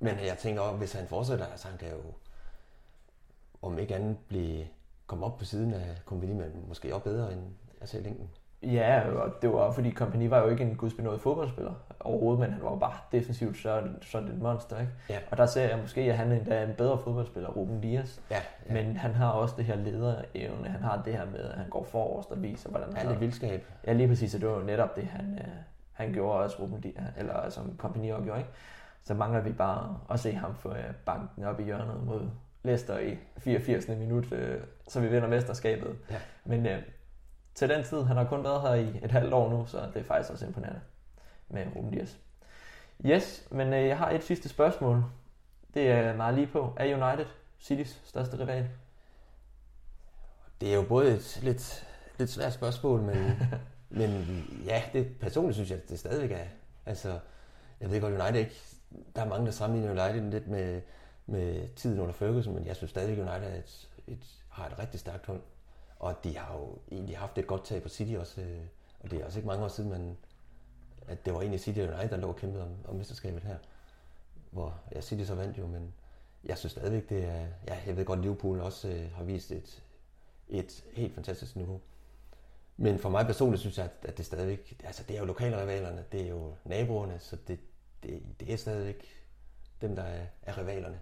[0.00, 2.02] Men jeg tænker også, hvis han fortsætter, så han kan jo
[3.62, 4.66] om ikke andet blive,
[5.06, 7.40] komme op på siden af Kompagni, men måske også bedre end
[7.80, 8.30] altså i længden.
[8.62, 12.62] Ja, og det var fordi Kompagni var jo ikke en gudsbenået fodboldspiller overhovedet, men han
[12.62, 14.80] var jo bare defensivt så, sådan et monster.
[14.80, 14.92] Ikke?
[15.10, 15.18] Ja.
[15.30, 18.20] Og der ser jeg måske, at han endda er en bedre fodboldspiller, Ruben Dias.
[18.30, 18.36] Ja,
[18.68, 18.72] ja.
[18.72, 20.68] Men han har også det her lederevne.
[20.68, 23.66] Han har det her med, at han går forrest og viser, hvordan han lidt vildskab.
[23.86, 24.34] Ja, lige præcis.
[24.34, 25.54] Og det var jo netop det, han, øh,
[25.92, 28.40] han gjorde også, Ruben Dias, eller som Kompagni også gjorde.
[28.40, 28.50] Ikke?
[29.04, 32.28] Så mangler vi bare at se ham få øh, banken op i hjørnet mod
[32.62, 33.88] Leicester i 84.
[33.88, 35.96] minut, øh, så vi vinder mesterskabet.
[36.10, 36.16] Ja.
[36.44, 36.78] Men øh,
[37.60, 40.00] til den tid, han har kun været her i et halvt år nu, så det
[40.00, 40.80] er faktisk også imponerende
[41.48, 42.18] med Ruben Dias.
[43.06, 45.04] Yes, men øh, jeg har et sidste spørgsmål.
[45.74, 46.72] Det er meget lige på.
[46.76, 47.26] Er United
[47.60, 48.68] Citys største rival?
[50.60, 51.86] Det er jo både et lidt,
[52.18, 53.16] lidt svært spørgsmål, men,
[54.00, 54.10] men
[54.66, 56.46] ja, det, personligt synes jeg, at det stadigvæk er.
[56.86, 57.18] Altså,
[57.80, 58.60] jeg ved godt, United ikke,
[59.16, 60.82] der er mange, der sammenligner United lidt med,
[61.26, 65.00] med tiden under Ferguson, men jeg synes stadigvæk, United er et, et, har et rigtig
[65.00, 65.40] stærkt hold.
[66.00, 68.60] Og de har jo egentlig haft et godt tag på City også, øh,
[69.00, 70.16] og det er også ikke mange år siden, man,
[71.08, 73.56] at det var egentlig City United, der lå og kæmpede om, om mesterskabet her.
[74.50, 75.94] Hvor ja, City så vandt jo, men
[76.44, 77.46] jeg synes stadigvæk, det er...
[77.68, 79.82] Ja, jeg ved godt, Liverpool også øh, har vist et,
[80.48, 81.80] et helt fantastisk niveau.
[82.76, 84.80] Men for mig personligt synes jeg, at, at det stadigvæk...
[84.84, 87.58] Altså, det er jo lokalrivalerne, det er jo naboerne, så det,
[88.02, 89.06] det, det er stadigvæk
[89.80, 91.00] dem, der er, er rivalerne.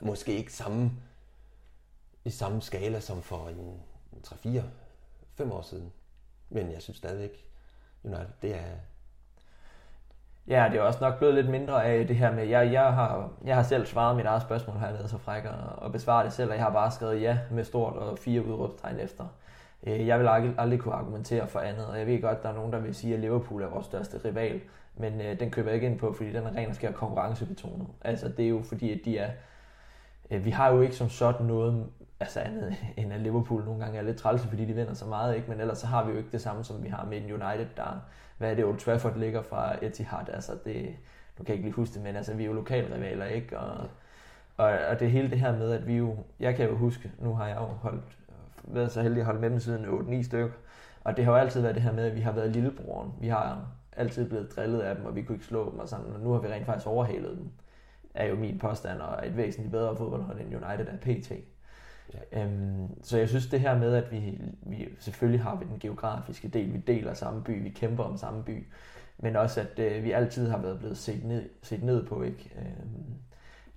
[0.00, 0.92] Måske ikke samme,
[2.24, 3.80] i samme skala som for en
[4.26, 4.60] 3-4,
[5.34, 5.92] 5 år siden.
[6.48, 7.46] Men jeg synes stadigvæk,
[8.04, 8.76] United, det er,
[10.48, 13.30] Ja, det er også nok blevet lidt mindre af det her med, jeg, jeg, har,
[13.44, 16.24] jeg har selv svaret mit eget spørgsmål, har jeg været så fræk og, og besvaret
[16.24, 19.24] det selv, og jeg har bare skrevet ja med stort og fire udråbstegn efter.
[19.86, 22.48] Øh, jeg vil aldrig, aldrig kunne argumentere for andet, og jeg ved godt, at der
[22.48, 24.60] er nogen, der vil sige, at Liverpool er vores største rival,
[24.96, 27.86] men øh, den køber jeg ikke ind på, fordi den er ren og skær konkurrencebetonet.
[28.00, 29.30] Altså, det er jo fordi, at de er...
[30.30, 31.86] Øh, vi har jo ikke som sådan noget
[32.24, 35.36] altså andet end at Liverpool nogle gange er lidt trælse, fordi de vinder så meget,
[35.36, 35.50] ikke?
[35.50, 38.02] men ellers så har vi jo ikke det samme, som vi har med United, der,
[38.38, 40.96] hvad er det, Old Trafford ligger fra Etihad, altså det,
[41.38, 43.58] nu kan jeg ikke lige huske det, men altså vi er jo lokalrivaler, ikke?
[43.58, 43.88] Og,
[44.56, 47.34] og, og det hele det her med, at vi jo, jeg kan jo huske, nu
[47.34, 48.04] har jeg jo holdt,
[48.64, 50.50] været så heldig at holde med dem siden 8-9 stykker,
[51.04, 53.28] og det har jo altid været det her med, at vi har været lillebroren, vi
[53.28, 53.66] har
[53.96, 56.32] altid blevet drillet af dem, og vi kunne ikke slå dem og sådan, og nu
[56.32, 57.50] har vi rent faktisk overhalet dem,
[58.14, 61.32] er jo min påstand, og et væsentligt bedre fodboldhold end United er PT.
[62.12, 62.42] Ja.
[62.42, 66.48] Øhm, så jeg synes det her med, at vi, vi selvfølgelig har vi den geografiske
[66.48, 68.66] del, vi deler samme by, vi kæmper om samme by,
[69.18, 72.22] men også at øh, vi altid har været blevet set ned, set ned på.
[72.22, 72.50] Ikke?
[72.58, 73.14] Øhm,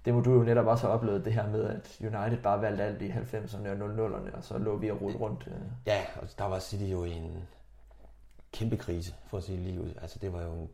[0.06, 2.84] det må du jo netop også have oplevet, det her med, at United bare valgte
[2.84, 5.48] alt i 90'erne og 00'erne, og så lå vi og rullet rundt.
[5.48, 5.54] Øh.
[5.86, 7.44] Ja, og der var City jo i en
[8.52, 9.94] kæmpe krise, for at sige lige ud.
[10.02, 10.70] Altså, det var jo en,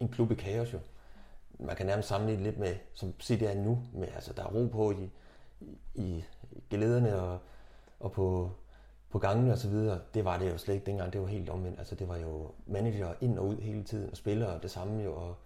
[0.00, 0.78] en klub i kaos jo.
[1.58, 4.66] Man kan nærmest sammenligne lidt med, som City er nu, med, altså, der er ro
[4.66, 5.10] på i,
[5.94, 6.24] i,
[6.70, 7.38] gelederne og,
[8.00, 8.50] og på,
[9.10, 9.98] på gangene og så videre.
[10.14, 11.78] Det var det jo slet ikke dengang, det var helt omvendt.
[11.78, 15.14] Altså, det var jo manager ind og ud hele tiden, og spillere det samme jo,
[15.14, 15.36] og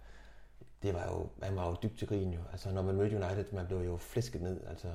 [0.83, 2.39] det var jo, man var jo dybt til grin jo.
[2.51, 4.59] Altså, når man mødte United, man blev jo flæsket ned.
[4.69, 4.87] Altså,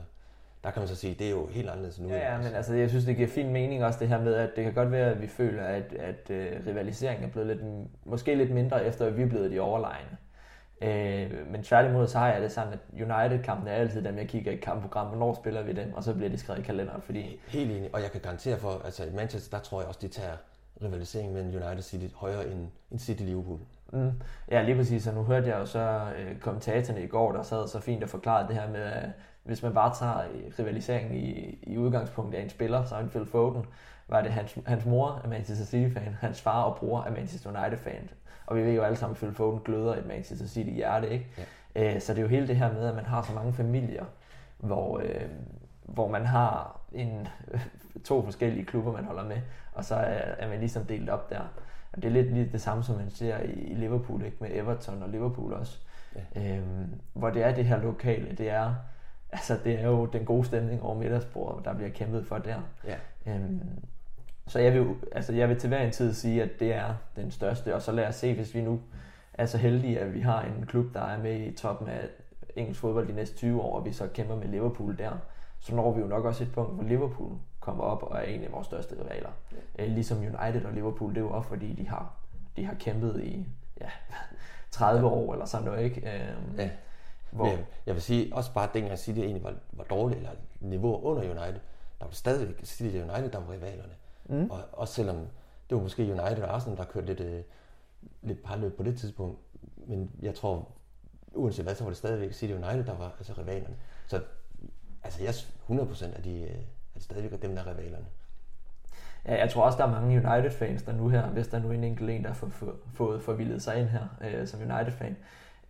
[0.65, 2.09] der kan man så sige, det er jo helt anderledes nu.
[2.09, 4.51] Ja, ja, men altså, jeg synes, det giver fin mening også det her med, at
[4.57, 7.61] det kan godt være, at vi føler, at, at uh, rivaliseringen er blevet lidt,
[8.05, 10.17] måske lidt mindre, efter at vi er blevet de overlegne.
[10.83, 14.53] Uh, men tværtimod så har jeg det sådan, at United-kampen er altid dem, jeg kigger
[14.53, 17.41] i kampprogram, hvornår spiller vi dem, og så bliver de skrevet i kalenderen, fordi...
[17.49, 20.09] Helt enig, og jeg kan garantere for, altså i Manchester, der tror jeg også, de
[20.09, 20.37] tager
[20.83, 23.59] rivaliseringen mellem United City højere end, end City Liverpool.
[23.93, 24.13] Mm.
[24.51, 25.07] Ja, lige præcis.
[25.07, 28.09] Og nu hørte jeg jo så øh, kommentatorerne i går, der sad så fint og
[28.09, 29.09] forklarede det her med, at
[29.43, 30.23] hvis man bare tager
[30.59, 33.67] rivaliseringen i, i udgangspunkt af en spiller, så en Phil Foden,
[34.09, 38.11] var det hans, hans mor er Manchester City-fan, hans far og bror er Manchester United-fan.
[38.53, 41.27] Og vi ved jo alle sammen, at Phil Foden gløder et Manchester City-hjerte, ikke?
[41.75, 41.95] Ja.
[41.95, 44.05] Øh, så det er jo hele det her med, at man har så mange familier,
[44.59, 45.25] hvor, øh,
[45.83, 47.29] hvor man har en,
[48.05, 49.37] to forskellige klubber, man holder med,
[49.73, 51.41] og så er, er man ligesom delt op der.
[51.93, 54.37] Og det er lidt, lidt det samme, som man ser i, i Liverpool, ikke?
[54.41, 55.79] med Everton og Liverpool også.
[56.35, 56.57] Ja.
[56.57, 58.75] Øhm, hvor det er det her lokale, det er,
[59.33, 62.61] altså, det er jo den gode stemning over middagsbordet, der bliver kæmpet for der.
[62.87, 62.97] Ja.
[63.27, 63.61] Øhm,
[64.47, 67.31] så jeg vil, altså jeg vil til hver en tid sige, at det er den
[67.31, 68.81] største, og så lad os se, hvis vi nu
[69.35, 72.09] er så heldige, at vi har en klub, der er med i toppen af
[72.57, 75.13] engelsk fodbold de næste 20 år, og vi så kæmper med Liverpool der,
[75.61, 78.45] så når vi jo nok også et punkt, hvor Liverpool kommer op og er en
[78.45, 79.31] af vores største rivaler.
[79.79, 79.85] Ja.
[79.85, 82.13] Øh, ligesom United og Liverpool, det er jo også fordi, de har,
[82.57, 83.47] de har kæmpet i
[83.81, 83.87] ja,
[84.71, 86.01] 30 år eller sådan noget, ikke?
[86.01, 86.71] Øhm, ja.
[87.31, 87.45] Hvor...
[87.45, 90.31] Men jeg vil sige, også bare dengang City egentlig var, var dårligt, eller
[90.61, 91.61] niveau under United,
[92.01, 93.93] der var stadigvæk City og United, der var rivalerne.
[94.25, 94.51] Mm.
[94.51, 95.17] Og også selvom
[95.71, 97.43] det var måske United og Arsenal, der kørte lidt, øh,
[98.23, 99.39] lidt parløb på det tidspunkt,
[99.87, 100.69] men jeg tror,
[101.35, 103.77] uanset hvad, så var det stadigvæk City United, der var altså rivalerne.
[104.07, 104.23] Så
[105.05, 105.35] altså, jeg
[105.79, 106.55] 100% af de, er
[106.95, 108.07] det stadigvæk dem, der er rivalerne.
[109.27, 111.71] Ja, jeg tror også, der er mange United-fans, der nu her, hvis der er nu
[111.71, 112.49] en enkelt en, der har
[112.95, 115.17] fået, forvildet sig ind her øh, som United-fan.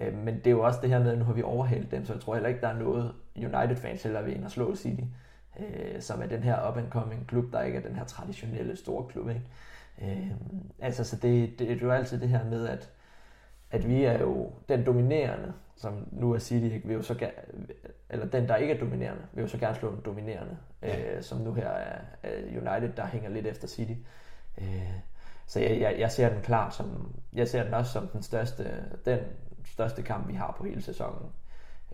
[0.01, 2.05] Øh, men det er jo også det her med, at nu har vi overhældt dem,
[2.05, 5.03] så jeg tror heller ikke, der er noget United-fans heller ved ind og slå City,
[5.63, 9.29] øh, som er den her up-and-coming klub, der ikke er den her traditionelle store klub.
[9.29, 9.43] Ikke?
[10.03, 10.31] Øh,
[10.79, 12.91] altså, så det, det, det er jo altid det her med, at,
[13.71, 16.89] at vi er jo den dominerende, som nu er City, ikke?
[16.89, 17.31] er jo så
[18.11, 21.17] eller den, der ikke er dominerende, vil jo så gerne slå den dominerende, ja.
[21.17, 23.95] øh, som nu her er, er United, der hænger lidt efter City.
[24.59, 24.93] Øh,
[25.47, 28.65] så jeg, jeg, jeg ser den klar som, jeg ser den også som den største,
[29.05, 29.19] den
[29.65, 31.29] største kamp, vi har på hele sæsonen.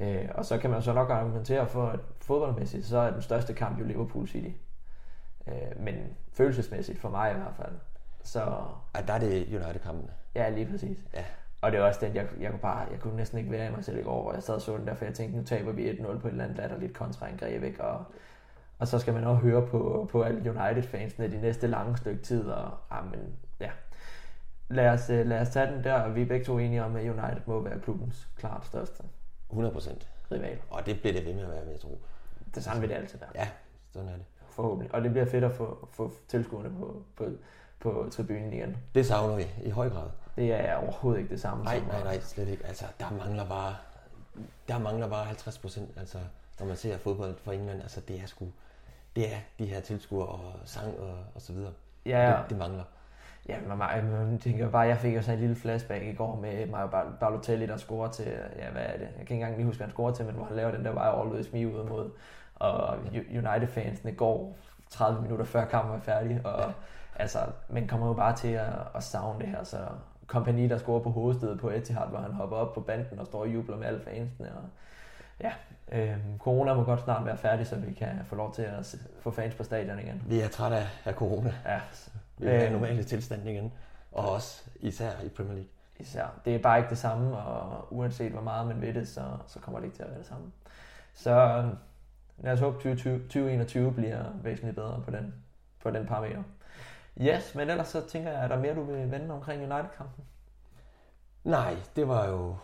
[0.01, 3.55] Øh, og så kan man så nok argumentere for, at fodboldmæssigt, så er den største
[3.55, 4.51] kamp jo Liverpool City.
[5.47, 5.95] Øh, men
[6.33, 7.75] følelsesmæssigt for mig i hvert fald.
[8.23, 8.41] Så...
[8.97, 10.11] Ja, der er det United-kampen.
[10.35, 10.99] Ja, lige præcis.
[11.15, 11.25] Ja.
[11.61, 13.71] Og det er også den, jeg, jeg, kunne bare, jeg kunne næsten ikke være i
[13.71, 15.45] mig selv i går, hvor jeg sad og så den der, for jeg tænkte, nu
[15.45, 17.85] taber vi 1-0 på et eller andet latterligt kontraangreb, ikke?
[17.85, 18.05] Og,
[18.79, 22.49] og så skal man også høre på, på alle United-fansene de næste lange stykke tid,
[22.49, 23.71] og amen, ja.
[24.69, 26.97] Lad os, øh, lad os tage den der, og vi er begge to enige om,
[26.97, 29.03] at United må være klubbens klart største
[29.51, 30.09] 100 procent.
[30.33, 30.59] Rival.
[30.71, 32.01] Og det bliver det ved med at være, vil jeg tro.
[32.55, 33.31] Det samme vil det altid være.
[33.35, 33.49] Ja,
[33.93, 34.25] sådan er det.
[34.51, 34.95] Forhåbentlig.
[34.95, 37.27] Og det bliver fedt at få, få tilskuerne på, på,
[37.81, 38.77] på tribunen igen.
[38.95, 40.09] Det savner vi i høj grad.
[40.37, 41.65] Det er overhovedet ikke det samme.
[41.65, 42.67] Nej, nej, nej, slet ikke.
[42.67, 43.77] Altså, der mangler bare,
[44.69, 46.19] der mangler bare 50 procent, altså,
[46.59, 47.83] når man ser fodbold for England.
[47.83, 48.47] Altså, det er sgu,
[49.17, 51.73] det er de her tilskuere og sang og, og så videre.
[52.07, 52.85] Ja, det, det mangler.
[53.49, 53.79] Ja, man,
[54.11, 56.89] man tænker bare, jeg fik sådan en lille flashback i går med Mario
[57.21, 59.01] Balotelli, der scorer til, ja, hvad er det?
[59.01, 60.85] Jeg kan ikke engang lige huske, hvad han scorer til, men hvor han laver den
[60.85, 62.11] der vej always me ud mod.
[62.55, 62.99] Og
[63.31, 64.57] United-fansene går
[64.91, 66.73] 30 minutter før kampen er færdig, og
[67.17, 67.39] altså,
[67.69, 69.79] man kommer jo bare til at, at savne det her, så
[70.27, 73.41] kompagni, der scorer på hovedstedet på Etihad, hvor han hopper op på banden og står
[73.41, 74.53] og jubler med alle fansene.
[74.57, 74.63] Og,
[75.41, 75.53] ja,
[75.93, 79.31] øh, corona må godt snart være færdig, så vi kan få lov til at få
[79.31, 80.23] fans på stadion igen.
[80.27, 81.55] Vi er trætte af, af corona.
[81.67, 81.81] Ja.
[82.41, 83.73] Øh, normale tilstand igen.
[84.13, 85.71] Og også især i Premier League.
[86.01, 86.41] Især.
[86.45, 89.61] Det er bare ikke det samme, og uanset hvor meget man ved det, så, så
[89.61, 90.53] kommer det ikke til at være det samme.
[91.15, 91.77] Så øhm,
[92.39, 95.35] lad os håbe, 2020, 2021 bliver væsentligt bedre på den,
[95.83, 96.43] på den parameter.
[97.21, 100.25] Yes, men ellers så tænker jeg, er der mere, du vil vende omkring United-kampen?
[101.45, 102.57] Nej, det var jo...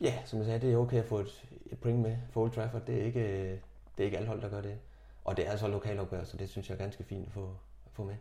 [0.00, 2.50] Ja, som jeg sagde, det er okay at få et, et point med for Old
[2.50, 2.82] Trafford.
[2.86, 3.50] Det er ikke,
[3.96, 4.78] det er ikke alle hold, der gør det.
[5.24, 7.56] Og det er altså lokalopgør, så det synes jeg er ganske fint at få,
[7.86, 8.16] at få med.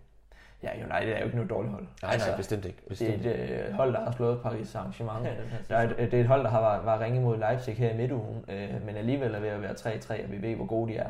[0.64, 1.88] Ja, United er jo ikke noget dårligt hold.
[2.01, 2.78] Nej, nej, bestemt ikke.
[2.88, 3.24] Bestemt.
[3.24, 5.24] Det er et øh, hold, der har slået Paris Saint-Germain.
[5.70, 7.93] Der er et, det er et hold, der har var, var ringe mod Leipzig her
[7.93, 10.91] i midtugen, øh, men alligevel er ved at være 3-3, og vi ved, hvor gode
[10.93, 11.09] de er.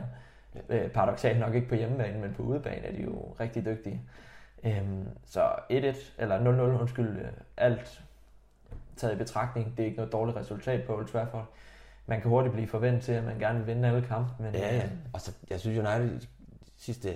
[0.69, 4.01] Øh, paradoxalt nok ikke på hjemmebane, men på udebane er de jo rigtig dygtige.
[4.63, 5.75] Øhm, så 1-1,
[6.17, 7.25] eller 0-0, undskyld, øh,
[7.57, 8.01] alt
[8.97, 9.73] taget i betragtning.
[9.77, 11.45] Det er ikke noget dårligt resultat på Old Trafford.
[12.05, 14.31] Man kan hurtigt blive forventet til, at man gerne vil vinde alle kampe.
[14.43, 14.83] Men, Ja, ja.
[14.83, 16.21] øh, Og så, jeg synes, United
[16.77, 17.09] sidste,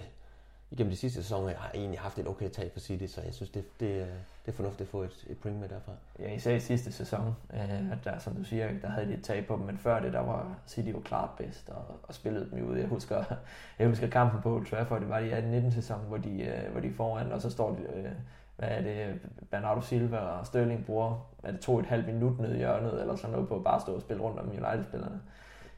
[0.72, 3.49] igennem de sidste sæsoner har egentlig haft et okay tag for City, så jeg synes,
[3.49, 4.05] det, det, er-
[4.45, 5.91] det er fornuftigt at få et, et point med derfra.
[6.20, 9.24] Ja, især i sidste sæson, øh, at der, som du siger, der havde de et
[9.24, 12.49] tag på dem, men før det, der var City jo klart bedst og, og spillede
[12.51, 12.78] dem ud.
[12.78, 13.24] Jeg husker,
[13.80, 15.32] jeg husker kampen på Old Trafford, det var i
[15.68, 18.11] 18-19 sæson, hvor de, øh, hvor de er foran, og så står de, øh,
[18.57, 19.20] hvad er det,
[19.51, 23.16] Bernardo Silva og Sterling bruger, er det to et halvt minut ned i hjørnet, eller
[23.16, 25.22] sådan noget på at bare stå og spille rundt om United-spillerne.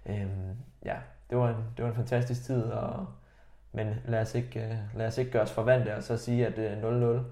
[0.05, 0.27] Øh,
[0.85, 0.95] ja,
[1.29, 3.05] det var, en, det var en fantastisk tid, og,
[3.71, 6.57] men lad os, ikke, øh, lad os ikke gøre os forvante og så sige, at
[6.57, 7.23] øh, 0-0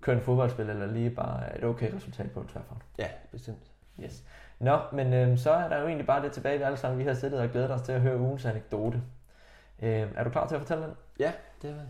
[0.00, 2.78] kører en fodboldspil, eller lige bare et okay resultat på Old Trafford.
[2.98, 3.62] Ja, bestemt.
[4.04, 4.22] Yes.
[4.58, 7.04] Nå, men øhm, så er der jo egentlig bare det tilbage, vi alle sammen vi
[7.04, 9.02] har siddet og glædet os til at høre ugens anekdote.
[9.82, 10.94] Øhm, er du klar til at fortælle den?
[11.18, 11.32] Ja,
[11.62, 11.84] det er 2 0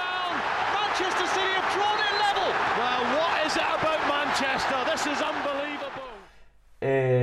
[0.00, 0.34] down.
[0.78, 2.50] Manchester City have drawn it level.
[2.80, 4.78] Well, what is it about Manchester?
[4.90, 6.12] This is unbelievable.
[6.88, 7.17] Øh,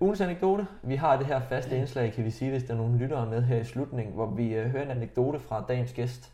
[0.00, 0.66] ugens anekdote.
[0.82, 3.42] Vi har det her faste indslag, kan vi sige, hvis der er nogle lyttere med
[3.42, 6.32] her i slutningen, hvor vi øh, hører en anekdote fra dagens gæst.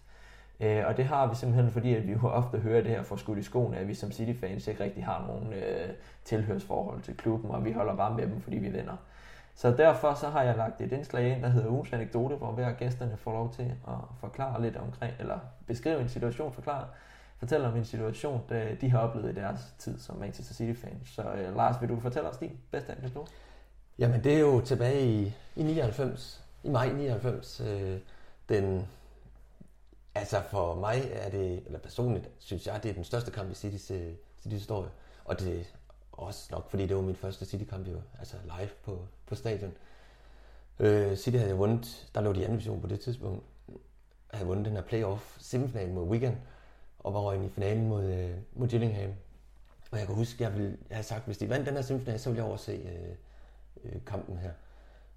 [0.61, 3.17] Øh, og det har vi simpelthen, fordi at vi jo ofte hører det her for
[3.17, 5.89] skudt i skoene, at vi som City-fans ikke rigtig har nogen øh,
[6.25, 8.97] tilhørsforhold til klubben, og vi holder bare med dem, fordi vi vinder.
[9.55, 12.73] Så derfor så har jeg lagt et indslag ind, der hedder ugens anekdote, hvor hver
[12.73, 16.85] gæsterne får lov til at forklare lidt omkring, eller beskrive en situation, forklare,
[17.39, 18.41] fortælle om en situation,
[18.81, 21.09] de har oplevet i deres tid som Manchester City-fans.
[21.09, 23.33] Så øh, Lars, vil du fortælle os din bedste anekdote?
[24.03, 27.99] Jamen, det er jo tilbage i, i 99, i maj 99, øh,
[28.49, 28.89] den,
[30.15, 33.55] altså for mig er det, eller personligt synes jeg, det er den største kamp i
[33.55, 34.91] Citys, øh, Citys historie.
[35.25, 35.65] Og det er
[36.13, 39.73] også nok, fordi det var min første City-kamp jo, altså live på, på stadion.
[40.81, 43.45] Øh, City havde jeg vundet, der lå de i anden division på det tidspunkt,
[44.31, 46.39] havde vundet den her playoff semifinal mod Wigan,
[46.99, 49.11] og var røgnet i finalen mod, øh, mod Gillingham.
[49.91, 52.21] Og jeg kan huske, jeg, ville, jeg havde sagt, hvis de vandt den her semifinal,
[52.21, 53.17] så ville jeg overse øh,
[53.85, 54.51] øh, kampen her.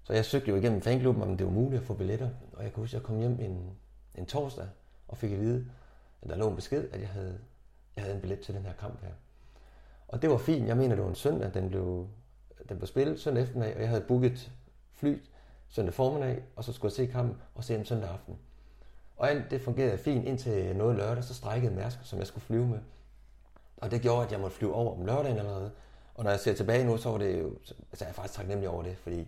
[0.02, 2.30] Så jeg søgte jo igennem fanklubben, om det var muligt at få billetter.
[2.52, 3.70] Og jeg kan huske, at jeg kom hjem en,
[4.14, 4.66] en torsdag
[5.08, 5.66] og fik at vide,
[6.22, 7.38] at der lå en besked, at jeg havde,
[7.96, 9.12] jeg havde en billet til den her kamp her.
[10.08, 10.68] Og det var fint.
[10.68, 12.08] Jeg mener, det var en søndag, den blev,
[12.68, 14.52] den blev spillet søndag eftermiddag, og jeg havde booket
[14.92, 15.18] fly
[15.68, 18.38] søndag formiddag, og så skulle jeg se kampen og se den søndag aften.
[19.16, 22.66] Og alt det fungerede fint indtil noget lørdag, så strækkede Mærsk, som jeg skulle flyve
[22.66, 22.78] med.
[23.76, 25.70] Og det gjorde, at jeg måtte flyve over om lørdagen allerede.
[26.16, 27.48] Og når jeg ser tilbage nu, så var det jo,
[27.90, 29.26] altså jeg er faktisk taknemmelig over det, fordi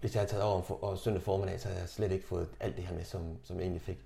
[0.00, 2.26] hvis jeg havde taget over om for, og søndag formiddag, så havde jeg slet ikke
[2.26, 3.98] fået alt det her med, som, som jeg egentlig fik.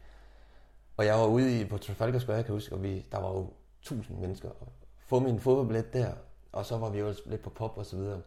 [0.96, 3.28] Og jeg var ude i, på Trafalgar Square, kan jeg huske, og vi, der var
[3.28, 3.50] jo
[3.82, 4.48] tusind mennesker.
[4.48, 4.68] Og
[4.98, 6.12] få min fodboldbillet der,
[6.52, 8.20] og så var vi jo lidt på pop og så videre.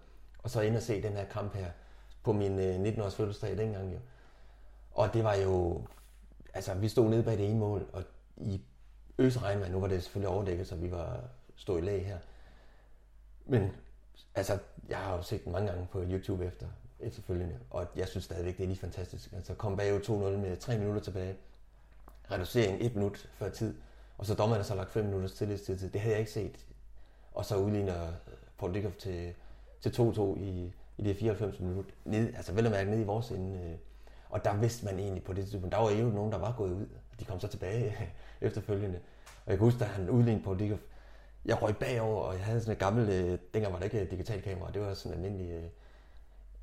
[0.44, 1.72] Og så ind og se den her kamp her
[2.24, 4.00] på min øh, 19-års fødselsdag dengang jo.
[4.92, 5.82] Og det var jo,
[6.54, 8.04] altså vi stod nede bag det ene mål, og
[8.38, 8.62] i
[9.18, 11.20] øsregnvejr, nu var det selvfølgelig overdækket, så vi var
[11.56, 12.18] stå i lag her.
[13.46, 13.72] Men
[14.36, 14.58] altså,
[14.90, 16.68] jeg har jo set den mange gange på YouTube efter,
[17.00, 19.34] efterfølgende, og jeg synes stadigvæk, det er lige fantastisk.
[19.34, 21.36] Altså kom bag 2-0 med 3 minutter tilbage,
[22.32, 23.76] reducering 1 minut før tid,
[24.18, 25.94] og så dommerne så lagt 5 minutters tillidstid til.
[25.94, 26.66] Det havde jeg ikke set.
[27.34, 28.08] Og så udligner
[28.58, 29.34] Paul Dickoff til,
[29.82, 31.86] til 2-2 i, i det 94 minut.
[32.06, 33.60] Ned, altså vel at mærke ned i vores ende.
[33.60, 33.78] øh.
[34.30, 36.72] Og der vidste man egentlig på det tidspunkt, der var jo nogen, der var gået
[36.72, 36.86] ud.
[37.20, 37.96] De kom så tilbage
[38.42, 39.00] efterfølgende.
[39.46, 40.82] Og jeg kan huske, da han udlignede Paul Dickoff,
[41.46, 44.44] jeg røg bagover, og jeg havde sådan et gammelt, øh, dengang var der ikke digitalt
[44.44, 45.70] kamera, det var sådan en almindelig, øh,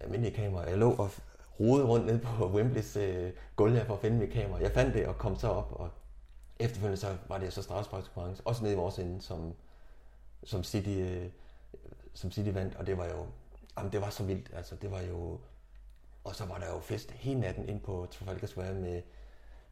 [0.00, 0.68] almindelig kamera.
[0.68, 1.10] Jeg lå og
[1.60, 4.60] rode rundt ned på Wembleys øh, gulv her for at finde mit kamera.
[4.60, 5.90] Jeg fandt det og kom så op, og
[6.58, 9.54] efterfølgende så var det så straffesparkskonkurrence, også nede i vores ende, som,
[10.44, 11.26] som City, øh,
[12.14, 13.26] som City vandt, og det var jo,
[13.78, 15.40] jamen det var så vildt, altså det var jo,
[16.24, 19.02] og så var der jo fest hele natten ind på Trafalgar Square med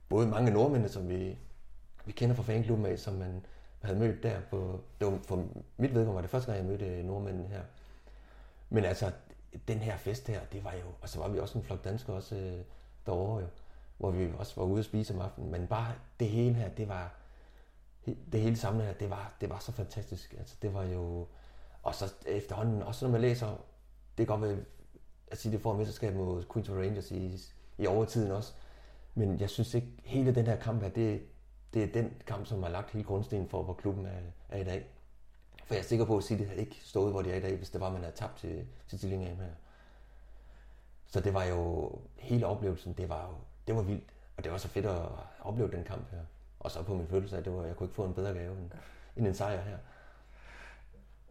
[0.08, 1.38] både mange nordmænd, som vi,
[2.04, 3.46] vi kender fra fanklubben af, som man
[3.84, 5.36] havde mødt der på, det var for
[5.76, 7.62] mit vedkommende var det første gang, jeg mødte øh, nordmændene her.
[8.70, 9.12] Men altså,
[9.68, 12.16] den her fest her, det var jo, og så var vi også en flok danskere
[12.16, 12.60] også øh,
[13.06, 13.46] derovre jo,
[13.98, 16.88] hvor vi også var ude at spise om aftenen, men bare det hele her, det
[16.88, 17.14] var,
[18.06, 20.34] det hele samlet her, det var, det var så fantastisk.
[20.38, 21.26] Altså, det var jo,
[21.82, 23.46] og så efterhånden, også når man læser,
[24.18, 24.58] det kan godt være,
[25.26, 27.40] at sige, det får mesterskab mod Queens Rangers i,
[27.78, 28.52] i overtiden også,
[29.14, 31.22] men jeg synes ikke, hele den her kamp her, det,
[31.74, 34.10] det er den kamp, som har lagt hele grundstenen for, hvor klubben er,
[34.48, 34.86] er i dag.
[35.64, 37.56] For jeg er sikker på, at City havde ikke stået, hvor de er i dag,
[37.56, 39.52] hvis det var, man havde tabt til, til Gillingham her.
[41.06, 43.34] Så det var jo, hele oplevelsen, det var jo,
[43.66, 44.04] det var vildt.
[44.36, 44.98] Og det var så fedt at
[45.40, 46.18] opleve den kamp her.
[46.60, 48.70] Og så på min fødselsdag, det var, jeg kunne ikke få en bedre gave end,
[49.16, 49.76] end en sejr her.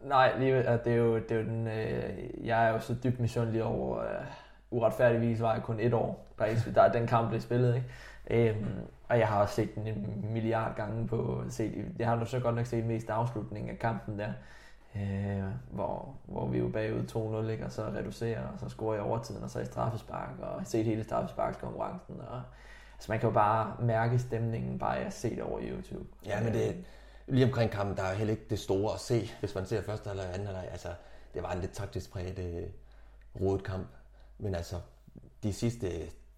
[0.02, 2.96] Nej, lige, at det er jo, det er jo den, øh, jeg er jo så
[3.04, 4.26] dybt misundelig over, øh,
[4.72, 7.88] uretfærdigvis var jeg kun et år, der, ikke, der den kamp blev spillet, ikke?
[8.30, 8.80] Øhm,
[9.14, 12.40] og jeg har også set den en milliard gange på, set, jeg har nu så
[12.40, 14.34] godt nok set mest afslutningen af kampen der,
[14.96, 17.66] øh, hvor, hvor vi jo bagud 2-0, ikke?
[17.66, 21.04] og så reducerer, og så scorer jeg overtiden, og så i straffespark, og set hele
[21.04, 22.42] straffesparkskonkurrencen, og
[22.94, 26.06] altså man kan jo bare mærke stemningen, bare jeg set over YouTube.
[26.26, 26.86] Ja, men det,
[27.28, 30.10] lige omkring kampen, der er heller ikke det store at se, hvis man ser første
[30.10, 30.90] eller anden eller Altså,
[31.34, 32.68] det var en lidt taktisk præget øh,
[33.42, 33.88] rodet kamp.
[34.38, 34.76] Men altså,
[35.44, 35.88] de sidste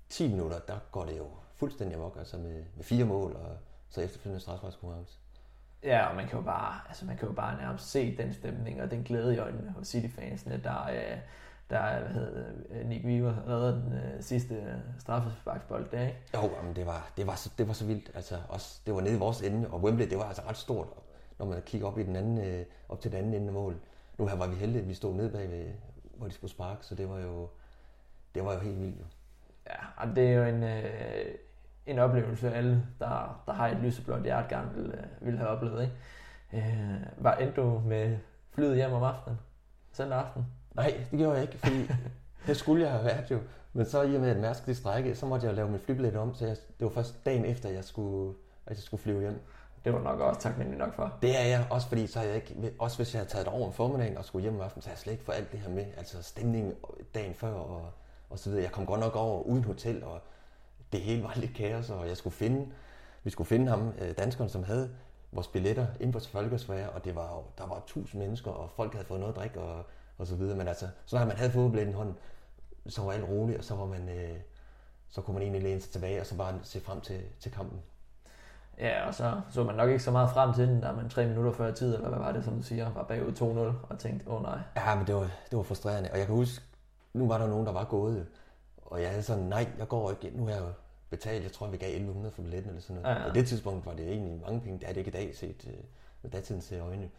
[0.09, 1.25] 10 minutter, der går det jo
[1.57, 3.57] fuldstændig amok, altså med, med fire mål og
[3.89, 5.17] så efterfølgende strafsparkskonkurrence.
[5.83, 8.81] Ja, og man kan jo bare, altså man kan jo bare nærmest se den stemning
[8.81, 11.17] og den glæde i øjnene hos City-fansene, der, øh,
[11.69, 16.19] der hvad hedder, det, Nick Weaver redder den øh, sidste straffesparksbold der, ikke?
[16.33, 18.11] Jo, men det var, det var, så, det var så vildt.
[18.15, 20.87] Altså, også, det var nede i vores ende, og Wembley, det var altså ret stort,
[21.39, 23.75] når man kigger op, i den anden, øh, op til den anden ende af mål.
[24.17, 25.73] Nu her var vi heldige, at vi stod nede bagved,
[26.17, 27.49] hvor de skulle sparke, så det var jo,
[28.35, 28.99] det var jo helt vildt.
[28.99, 29.05] Jo.
[29.67, 31.35] Ja, og det er jo en, øh,
[31.87, 35.81] en oplevelse, alle, der, der har et lyseblåt hjerte, gerne vil, øh, vil have oplevet.
[35.81, 36.67] Ikke?
[36.67, 38.17] Øh, var endte du med
[38.51, 39.39] flyet hjem om aftenen?
[39.93, 40.45] Søndag aften?
[40.75, 41.91] Nej, det gjorde jeg ikke, fordi
[42.47, 43.39] det skulle jeg have været jo.
[43.73, 46.15] Men så i og med, at Mærsk det strække, så måtte jeg lave min flybillet
[46.15, 49.41] om, så jeg, det var først dagen efter, jeg skulle, at jeg skulle flyve hjem.
[49.85, 51.17] Det var nok også taknemmelig nok for.
[51.21, 53.67] Det er jeg, også fordi så jeg ikke, også hvis jeg havde taget det over
[53.67, 55.59] om formiddagen og skulle hjem om aftenen, så havde jeg slet ikke fået alt det
[55.59, 55.85] her med.
[55.97, 56.73] Altså stemningen
[57.15, 57.89] dagen før og,
[58.29, 58.63] og så videre.
[58.63, 60.21] Jeg kom godt nok over uden hotel, og
[60.95, 62.71] det hele var lidt kaos, og jeg skulle finde,
[63.23, 64.89] vi skulle finde ham, øh, danskeren, som havde
[65.31, 69.05] vores billetter ind på Folkesfære, og det var, der var tusind mennesker, og folk havde
[69.05, 69.85] fået noget at drikke, og,
[70.17, 70.57] og så videre.
[70.57, 72.15] Men altså, så når man havde fået billetten i hånden,
[72.87, 74.37] så var alt roligt, og så, var man, øh,
[75.09, 77.79] så kunne man egentlig læne sig tilbage, og så bare se frem til, til kampen.
[78.79, 81.27] Ja, og så så man nok ikke så meget frem til den, der man tre
[81.27, 84.29] minutter før tid, eller hvad var det, som du siger, var bagud 2-0, og tænkte,
[84.29, 84.59] åh oh, nej.
[84.75, 86.65] Ja, men det var, det var frustrerende, og jeg kan huske,
[87.13, 88.27] nu var der nogen, der var gået,
[88.85, 90.63] og jeg havde sådan, nej, jeg går ikke, nu har jeg
[91.11, 93.15] jo betalt, jeg tror, vi gav 1100 for billetten eller sådan noget.
[93.15, 93.27] Ja, ja.
[93.29, 95.65] På det tidspunkt var det egentlig mange penge, det er det ikke i dag set
[95.67, 95.83] øh,
[96.21, 97.09] med datidens øjne.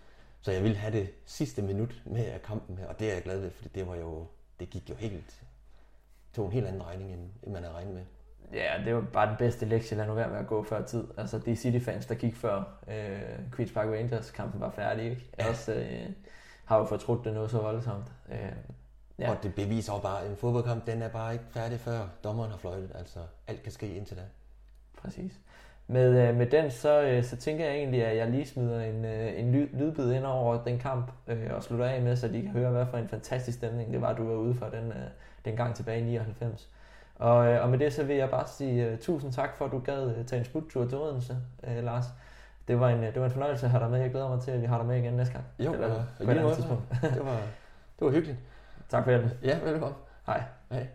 [0.41, 3.23] Så jeg ville have det sidste minut med af kampen her, og det er jeg
[3.23, 4.27] glad ved, fordi det var jo,
[4.61, 5.43] det gik jo helt,
[6.35, 8.05] tog en helt anden regning, end, man havde regnet med.
[8.53, 11.05] Ja, det var bare den bedste lektie, lad nu være med at gå før tid.
[11.17, 15.31] Altså, de City-fans, der gik før øh, Queen's Park Rangers-kampen var færdig, ikke?
[15.39, 15.49] Ja.
[15.49, 16.11] Også øh,
[16.65, 18.13] har jo fortrudt det noget så voldsomt.
[18.33, 18.53] Øh,
[19.19, 19.31] ja.
[19.31, 22.51] Og det beviser jo bare, at en fodboldkamp, den er bare ikke færdig før dommeren
[22.51, 22.91] har fløjtet.
[22.95, 24.23] Altså, alt kan ske indtil da.
[25.03, 25.41] Præcis.
[25.89, 29.05] Med, øh, med den, så, øh, så tænker jeg egentlig, at jeg lige smider en,
[29.05, 32.43] øh, en lyd, lydbid ind over den kamp øh, og slutter af med, så de
[32.43, 35.09] kan høre, hvad for en fantastisk stemning det var, du var ude for den, øh,
[35.45, 36.69] den gang tilbage i 99.
[37.19, 39.73] Og, øh, og med det så vil jeg bare sige uh, tusind tak for, at
[39.73, 42.05] du gad uh, tage en smuttur til Odense, uh, Lars.
[42.69, 44.01] Det var, en, det var en fornøjelse at have dig med.
[44.01, 45.45] Jeg glæder mig til, at vi har dig med igen næste gang.
[45.59, 46.83] Jo, Eller, uh, på et andet tidspunkt.
[47.03, 47.41] det, var,
[47.99, 48.39] det var hyggeligt.
[48.91, 49.31] Tak for hjælpen.
[49.43, 49.99] Ja, velkommen.
[50.27, 50.43] Hej.
[50.71, 50.87] Hej.